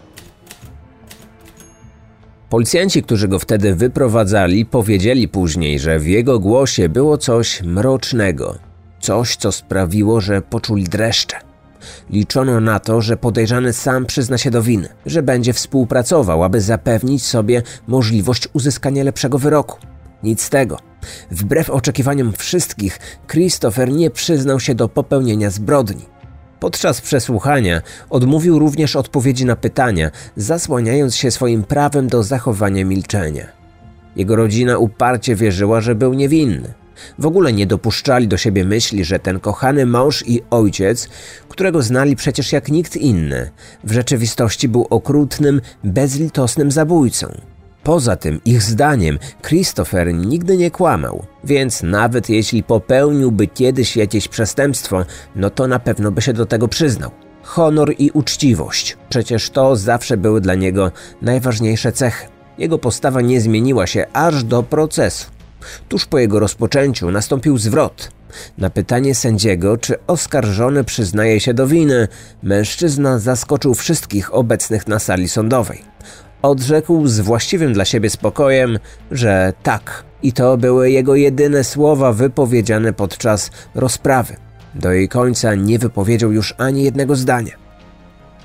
Policjanci, 2.49 3.03
którzy 3.03 3.27
go 3.27 3.39
wtedy 3.39 3.75
wyprowadzali, 3.75 4.65
powiedzieli 4.65 5.27
później, 5.27 5.79
że 5.79 5.99
w 5.99 6.07
jego 6.07 6.39
głosie 6.39 6.89
było 6.89 7.17
coś 7.17 7.61
mrocznego. 7.61 8.55
Coś, 9.05 9.35
co 9.35 9.51
sprawiło, 9.51 10.21
że 10.21 10.41
poczuli 10.41 10.83
dreszcze. 10.83 11.37
Liczono 12.09 12.59
na 12.59 12.79
to, 12.79 13.01
że 13.01 13.17
podejrzany 13.17 13.73
sam 13.73 14.05
przyzna 14.05 14.37
się 14.37 14.51
do 14.51 14.63
winy, 14.63 14.89
że 15.05 15.23
będzie 15.23 15.53
współpracował, 15.53 16.43
aby 16.43 16.61
zapewnić 16.61 17.25
sobie 17.25 17.61
możliwość 17.87 18.47
uzyskania 18.53 19.03
lepszego 19.03 19.39
wyroku. 19.39 19.77
Nic 20.23 20.41
z 20.41 20.49
tego. 20.49 20.77
Wbrew 21.31 21.69
oczekiwaniom 21.69 22.33
wszystkich, 22.33 22.99
Christopher 23.27 23.91
nie 23.91 24.11
przyznał 24.11 24.59
się 24.59 24.75
do 24.75 24.89
popełnienia 24.89 25.49
zbrodni. 25.49 26.05
Podczas 26.59 27.01
przesłuchania 27.01 27.81
odmówił 28.09 28.59
również 28.59 28.95
odpowiedzi 28.95 29.45
na 29.45 29.55
pytania, 29.55 30.11
zasłaniając 30.35 31.15
się 31.15 31.31
swoim 31.31 31.63
prawem 31.63 32.07
do 32.07 32.23
zachowania 32.23 32.85
milczenia. 32.85 33.45
Jego 34.15 34.35
rodzina 34.35 34.77
uparcie 34.77 35.35
wierzyła, 35.35 35.81
że 35.81 35.95
był 35.95 36.13
niewinny. 36.13 36.84
W 37.19 37.25
ogóle 37.25 37.53
nie 37.53 37.67
dopuszczali 37.67 38.27
do 38.27 38.37
siebie 38.37 38.65
myśli, 38.65 39.05
że 39.05 39.19
ten 39.19 39.39
kochany 39.39 39.85
mąż 39.85 40.23
i 40.27 40.41
ojciec, 40.49 41.09
którego 41.49 41.81
znali 41.81 42.15
przecież 42.15 42.51
jak 42.51 42.69
nikt 42.69 42.95
inny, 42.95 43.51
w 43.83 43.91
rzeczywistości 43.91 44.67
był 44.67 44.87
okrutnym, 44.89 45.61
bezlitosnym 45.83 46.71
zabójcą. 46.71 47.41
Poza 47.83 48.15
tym, 48.15 48.41
ich 48.45 48.61
zdaniem, 48.61 49.19
Christopher 49.47 50.13
nigdy 50.13 50.57
nie 50.57 50.71
kłamał, 50.71 51.25
więc 51.43 51.83
nawet 51.83 52.29
jeśli 52.29 52.63
popełniłby 52.63 53.47
kiedyś 53.47 53.97
jakieś 53.97 54.27
przestępstwo, 54.27 55.05
no 55.35 55.49
to 55.49 55.67
na 55.67 55.79
pewno 55.79 56.11
by 56.11 56.21
się 56.21 56.33
do 56.33 56.45
tego 56.45 56.67
przyznał. 56.67 57.11
Honor 57.43 57.93
i 57.97 58.11
uczciwość 58.11 58.97
przecież 59.09 59.49
to 59.49 59.75
zawsze 59.75 60.17
były 60.17 60.41
dla 60.41 60.55
niego 60.55 60.91
najważniejsze 61.21 61.91
cechy. 61.91 62.27
Jego 62.57 62.77
postawa 62.77 63.21
nie 63.21 63.41
zmieniła 63.41 63.87
się 63.87 64.05
aż 64.13 64.43
do 64.43 64.63
procesu. 64.63 65.34
Tuż 65.89 66.05
po 66.05 66.19
jego 66.19 66.39
rozpoczęciu 66.39 67.11
nastąpił 67.11 67.57
zwrot. 67.57 68.11
Na 68.57 68.69
pytanie 68.69 69.15
sędziego, 69.15 69.77
czy 69.77 69.95
oskarżony 70.07 70.83
przyznaje 70.83 71.39
się 71.39 71.53
do 71.53 71.67
winy, 71.67 72.07
mężczyzna 72.43 73.19
zaskoczył 73.19 73.73
wszystkich 73.73 74.33
obecnych 74.33 74.87
na 74.87 74.99
sali 74.99 75.29
sądowej. 75.29 75.81
Odrzekł 76.41 77.07
z 77.07 77.19
właściwym 77.19 77.73
dla 77.73 77.85
siebie 77.85 78.09
spokojem, 78.09 78.79
że 79.11 79.53
tak, 79.63 80.03
i 80.23 80.33
to 80.33 80.57
były 80.57 80.91
jego 80.91 81.15
jedyne 81.15 81.63
słowa 81.63 82.13
wypowiedziane 82.13 82.93
podczas 82.93 83.51
rozprawy. 83.75 84.35
Do 84.75 84.91
jej 84.91 85.09
końca 85.09 85.55
nie 85.55 85.79
wypowiedział 85.79 86.31
już 86.31 86.53
ani 86.57 86.83
jednego 86.83 87.15
zdania. 87.15 87.53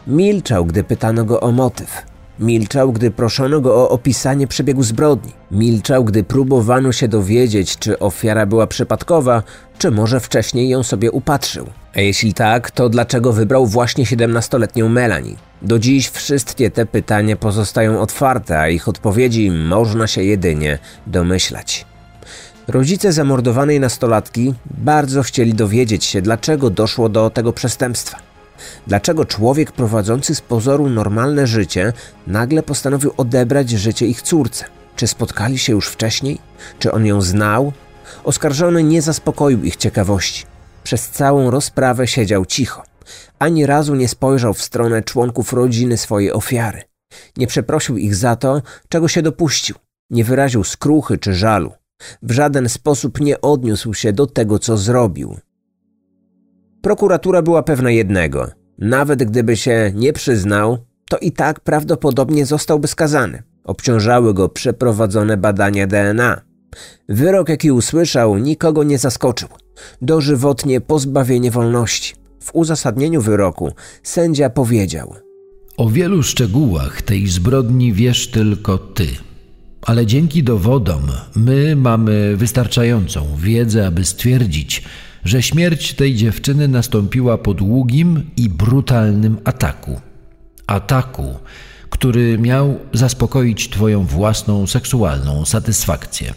Milczał, 0.07 0.65
gdy 0.65 0.85
pytano 0.85 1.25
go 1.25 1.41
o 1.41 1.53
motyw. 1.53 2.10
Milczał, 2.41 2.93
gdy 2.93 3.11
proszono 3.11 3.61
go 3.61 3.75
o 3.75 3.89
opisanie 3.89 4.47
przebiegu 4.47 4.83
zbrodni. 4.83 5.33
Milczał, 5.51 6.05
gdy 6.05 6.25
próbowano 6.25 6.93
się 6.93 7.09
dowiedzieć, 7.09 7.79
czy 7.79 7.99
ofiara 7.99 8.47
była 8.47 8.67
przypadkowa, 8.67 9.43
czy 9.79 9.91
może 9.91 10.21
wcześniej 10.21 10.69
ją 10.69 10.83
sobie 10.83 11.11
upatrzył. 11.11 11.67
A 11.97 12.01
jeśli 12.01 12.35
tak, 12.35 12.71
to 12.71 12.89
dlaczego 12.89 13.33
wybrał 13.33 13.67
właśnie 13.67 14.05
17-letnią 14.05 14.89
Melanie? 14.89 15.35
Do 15.63 15.79
dziś 15.79 16.09
wszystkie 16.09 16.71
te 16.71 16.87
pytania 16.87 17.37
pozostają 17.37 18.01
otwarte, 18.01 18.59
a 18.59 18.69
ich 18.69 18.89
odpowiedzi 18.89 19.51
można 19.51 20.07
się 20.07 20.23
jedynie 20.23 20.79
domyślać. 21.07 21.87
Rodzice 22.69 23.13
zamordowanej 23.13 23.81
nastolatki 23.81 24.55
bardzo 24.71 25.23
chcieli 25.23 25.55
dowiedzieć 25.55 26.05
się, 26.05 26.23
dlaczego 26.23 26.71
doszło 26.71 27.09
do 27.09 27.31
tego 27.31 27.53
przestępstwa. 27.53 28.30
Dlaczego 28.87 29.25
człowiek 29.25 29.73
prowadzący 29.73 30.35
z 30.35 30.41
pozoru 30.41 30.89
normalne 30.89 31.47
życie 31.47 31.93
nagle 32.27 32.63
postanowił 32.63 33.13
odebrać 33.17 33.71
życie 33.71 34.07
ich 34.07 34.23
córce? 34.23 34.65
Czy 34.97 35.07
spotkali 35.07 35.59
się 35.59 35.73
już 35.73 35.89
wcześniej? 35.89 36.39
Czy 36.79 36.93
on 36.93 37.07
ją 37.07 37.21
znał? 37.21 37.73
Oskarżony 38.25 38.83
nie 38.83 39.03
zaspokoił 39.03 39.65
ich 39.65 39.77
ciekawości. 39.77 40.45
Przez 40.83 41.09
całą 41.09 41.51
rozprawę 41.51 42.07
siedział 42.07 42.47
cicho. 42.47 42.83
Ani 43.39 43.67
razu 43.67 43.95
nie 43.95 44.09
spojrzał 44.09 44.55
w 44.55 44.63
stronę 44.63 45.03
członków 45.03 45.53
rodziny 45.53 45.97
swojej 45.97 46.33
ofiary. 46.33 46.83
Nie 47.37 47.47
przeprosił 47.47 47.97
ich 47.97 48.15
za 48.15 48.37
to, 48.37 48.63
czego 48.89 49.09
się 49.09 49.23
dopuścił. 49.23 49.77
Nie 50.11 50.25
wyraził 50.25 50.65
skruchy 50.65 51.19
czy 51.19 51.35
żalu. 51.35 51.73
W 52.23 52.33
żaden 52.33 52.69
sposób 52.69 53.21
nie 53.21 53.41
odniósł 53.41 53.95
się 53.95 54.13
do 54.13 54.27
tego, 54.27 54.59
co 54.59 54.77
zrobił. 54.77 55.39
Prokuratura 56.83 57.43
była 57.43 57.63
pewna 57.63 57.91
jednego. 57.91 58.49
Nawet 58.79 59.25
gdyby 59.25 59.57
się 59.57 59.93
nie 59.95 60.13
przyznał, 60.13 60.79
to 61.09 61.19
i 61.19 61.33
tak 61.33 61.61
prawdopodobnie 61.61 62.47
zostałby 62.47 62.89
skazany. 62.89 63.43
Obciążały 63.65 64.35
go 64.35 64.49
przeprowadzone 64.49 65.37
badania 65.37 65.87
DNA. 65.87 66.41
Wyrok, 67.09 67.49
jaki 67.49 67.73
usłyszał, 67.73 68.39
nikogo 68.39 68.83
nie 68.83 68.99
zaskoczył. 68.99 69.49
Dożywotnie 70.03 70.81
pozbawienie 70.81 71.51
wolności. 71.51 72.15
W 72.41 72.55
uzasadnieniu 72.55 73.21
wyroku 73.21 73.73
sędzia 74.03 74.51
powiedział: 74.51 75.15
O 75.77 75.91
wielu 75.91 76.23
szczegółach 76.23 77.03
tej 77.03 77.27
zbrodni 77.27 77.93
wiesz 77.93 78.31
tylko 78.31 78.79
ty. 78.79 79.07
Ale 79.83 80.07
dzięki 80.07 80.43
dowodom 80.43 81.03
my 81.37 81.77
mamy 81.77 82.37
wystarczającą 82.37 83.27
wiedzę, 83.39 83.87
aby 83.87 84.05
stwierdzić, 84.05 84.85
że 85.25 85.43
śmierć 85.43 85.95
tej 85.95 86.15
dziewczyny 86.15 86.69
nastąpiła 86.69 87.39
po 87.39 87.55
długim 87.55 88.31
i 88.37 88.49
brutalnym 88.49 89.39
ataku. 89.45 90.01
Ataku, 90.67 91.35
który 91.91 92.39
miał 92.39 92.79
zaspokoić 92.93 93.69
Twoją 93.69 94.05
własną 94.05 94.67
seksualną 94.67 95.45
satysfakcję. 95.45 96.35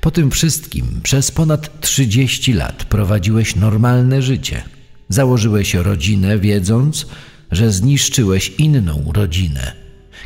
Po 0.00 0.10
tym 0.10 0.30
wszystkim 0.30 1.00
przez 1.02 1.30
ponad 1.30 1.80
30 1.80 2.52
lat 2.52 2.84
prowadziłeś 2.84 3.56
normalne 3.56 4.22
życie. 4.22 4.62
Założyłeś 5.08 5.74
rodzinę, 5.74 6.38
wiedząc, 6.38 7.06
że 7.50 7.72
zniszczyłeś 7.72 8.52
inną 8.58 9.12
rodzinę. 9.14 9.72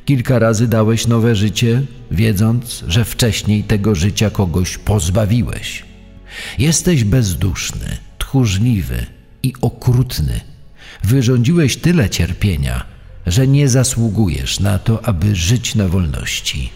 Kilka 0.04 0.38
razy 0.38 0.68
dałeś 0.68 1.06
nowe 1.06 1.36
życie, 1.36 1.82
wiedząc, 2.10 2.84
że 2.88 3.04
wcześniej 3.04 3.64
tego 3.64 3.94
życia 3.94 4.30
kogoś 4.30 4.78
pozbawiłeś. 4.78 5.85
Jesteś 6.58 7.04
bezduszny, 7.04 7.96
tchórzliwy 8.18 9.06
i 9.42 9.52
okrutny. 9.60 10.40
Wyrządziłeś 11.04 11.76
tyle 11.76 12.10
cierpienia, 12.10 12.84
że 13.26 13.46
nie 13.46 13.68
zasługujesz 13.68 14.60
na 14.60 14.78
to, 14.78 15.04
aby 15.06 15.34
żyć 15.34 15.74
na 15.74 15.88
wolności. 15.88 16.70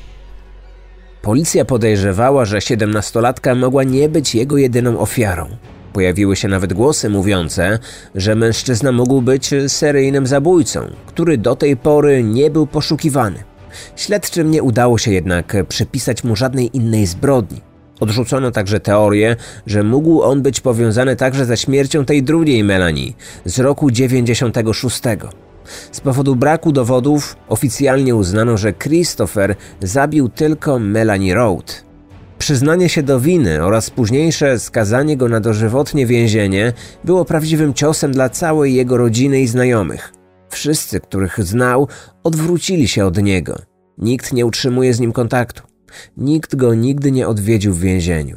Policja 1.22 1.64
podejrzewała, 1.64 2.44
że 2.44 2.60
siedemnastolatka 2.60 3.54
mogła 3.54 3.84
nie 3.84 4.08
być 4.08 4.34
jego 4.34 4.56
jedyną 4.56 4.98
ofiarą. 4.98 5.48
Pojawiły 5.92 6.36
się 6.36 6.48
nawet 6.48 6.72
głosy 6.72 7.10
mówiące, 7.10 7.78
że 8.14 8.34
mężczyzna 8.34 8.92
mógł 8.92 9.22
być 9.22 9.50
seryjnym 9.68 10.26
zabójcą, 10.26 10.90
który 11.06 11.38
do 11.38 11.56
tej 11.56 11.76
pory 11.76 12.22
nie 12.22 12.50
był 12.50 12.66
poszukiwany. 12.66 13.44
Śledczym 13.96 14.50
nie 14.50 14.62
udało 14.62 14.98
się 14.98 15.12
jednak 15.12 15.56
przypisać 15.68 16.24
mu 16.24 16.36
żadnej 16.36 16.76
innej 16.76 17.06
zbrodni. 17.06 17.69
Odrzucono 18.00 18.50
także 18.50 18.80
teorię, 18.80 19.36
że 19.66 19.82
mógł 19.82 20.22
on 20.22 20.42
być 20.42 20.60
powiązany 20.60 21.16
także 21.16 21.44
ze 21.44 21.56
śmiercią 21.56 22.04
tej 22.04 22.22
drugiej 22.22 22.64
Melanie 22.64 23.12
z 23.44 23.58
roku 23.58 23.90
96. 23.90 25.00
Z 25.92 26.00
powodu 26.00 26.36
braku 26.36 26.72
dowodów 26.72 27.36
oficjalnie 27.48 28.14
uznano, 28.14 28.56
że 28.56 28.72
Christopher 28.72 29.54
zabił 29.80 30.28
tylko 30.28 30.78
Melanie 30.78 31.34
Road. 31.34 31.84
Przyznanie 32.38 32.88
się 32.88 33.02
do 33.02 33.20
winy 33.20 33.64
oraz 33.64 33.90
późniejsze 33.90 34.58
skazanie 34.58 35.16
go 35.16 35.28
na 35.28 35.40
dożywotnie 35.40 36.06
więzienie 36.06 36.72
było 37.04 37.24
prawdziwym 37.24 37.74
ciosem 37.74 38.12
dla 38.12 38.28
całej 38.28 38.74
jego 38.74 38.96
rodziny 38.96 39.40
i 39.40 39.46
znajomych. 39.46 40.12
Wszyscy, 40.48 41.00
których 41.00 41.44
znał, 41.44 41.88
odwrócili 42.24 42.88
się 42.88 43.06
od 43.06 43.22
niego. 43.22 43.58
Nikt 43.98 44.32
nie 44.32 44.46
utrzymuje 44.46 44.94
z 44.94 45.00
nim 45.00 45.12
kontaktu. 45.12 45.69
Nikt 46.16 46.56
go 46.56 46.74
nigdy 46.74 47.12
nie 47.12 47.28
odwiedził 47.28 47.72
w 47.74 47.80
więzieniu. 47.80 48.36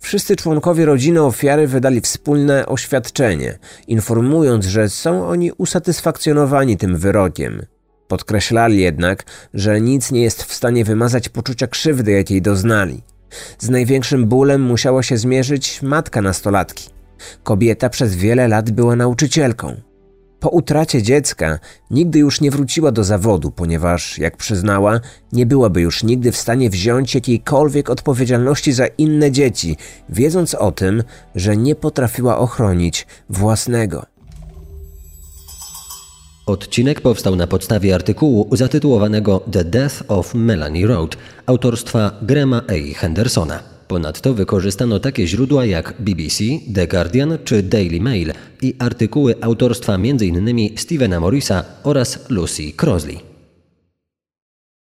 Wszyscy 0.00 0.36
członkowie 0.36 0.84
rodziny 0.84 1.22
ofiary 1.22 1.66
wydali 1.66 2.00
wspólne 2.00 2.66
oświadczenie, 2.66 3.58
informując, 3.88 4.66
że 4.66 4.88
są 4.88 5.26
oni 5.28 5.52
usatysfakcjonowani 5.52 6.76
tym 6.76 6.96
wyrokiem. 6.96 7.66
Podkreślali 8.08 8.78
jednak, 8.78 9.24
że 9.54 9.80
nic 9.80 10.12
nie 10.12 10.22
jest 10.22 10.42
w 10.42 10.54
stanie 10.54 10.84
wymazać 10.84 11.28
poczucia 11.28 11.66
krzywdy, 11.66 12.12
jakiej 12.12 12.42
doznali. 12.42 13.02
Z 13.58 13.68
największym 13.70 14.26
bólem 14.26 14.62
musiała 14.62 15.02
się 15.02 15.16
zmierzyć 15.16 15.82
matka 15.82 16.22
nastolatki. 16.22 16.90
Kobieta 17.42 17.88
przez 17.88 18.14
wiele 18.14 18.48
lat 18.48 18.70
była 18.70 18.96
nauczycielką. 18.96 19.80
Po 20.44 20.50
utracie 20.50 21.02
dziecka 21.02 21.58
nigdy 21.90 22.18
już 22.18 22.40
nie 22.40 22.50
wróciła 22.50 22.92
do 22.92 23.04
zawodu, 23.04 23.50
ponieważ, 23.50 24.18
jak 24.18 24.36
przyznała, 24.36 25.00
nie 25.32 25.46
byłaby 25.46 25.80
już 25.80 26.02
nigdy 26.02 26.32
w 26.32 26.36
stanie 26.36 26.70
wziąć 26.70 27.14
jakiejkolwiek 27.14 27.90
odpowiedzialności 27.90 28.72
za 28.72 28.86
inne 28.86 29.32
dzieci, 29.32 29.76
wiedząc 30.08 30.54
o 30.54 30.72
tym, 30.72 31.02
że 31.34 31.56
nie 31.56 31.74
potrafiła 31.74 32.38
ochronić 32.38 33.06
własnego. 33.30 34.06
Odcinek 36.46 37.00
powstał 37.00 37.36
na 37.36 37.46
podstawie 37.46 37.94
artykułu 37.94 38.56
zatytułowanego 38.56 39.40
The 39.52 39.64
Death 39.64 40.02
of 40.08 40.34
Melanie 40.34 40.86
Road 40.86 41.16
autorstwa 41.46 42.10
Grema 42.22 42.62
A. 42.68 42.98
Hendersona. 42.98 43.73
Ponadto 43.88 44.34
wykorzystano 44.34 45.00
takie 45.00 45.26
źródła 45.26 45.64
jak 45.64 45.94
BBC, 45.98 46.44
The 46.74 46.86
Guardian 46.86 47.38
czy 47.44 47.62
Daily 47.62 48.00
Mail 48.00 48.32
i 48.62 48.74
artykuły 48.78 49.34
autorstwa 49.40 49.94
m.in. 49.94 50.70
Stevena 50.76 51.20
Morrisa 51.20 51.64
oraz 51.82 52.30
Lucy 52.30 52.72
Crosley. 52.72 53.33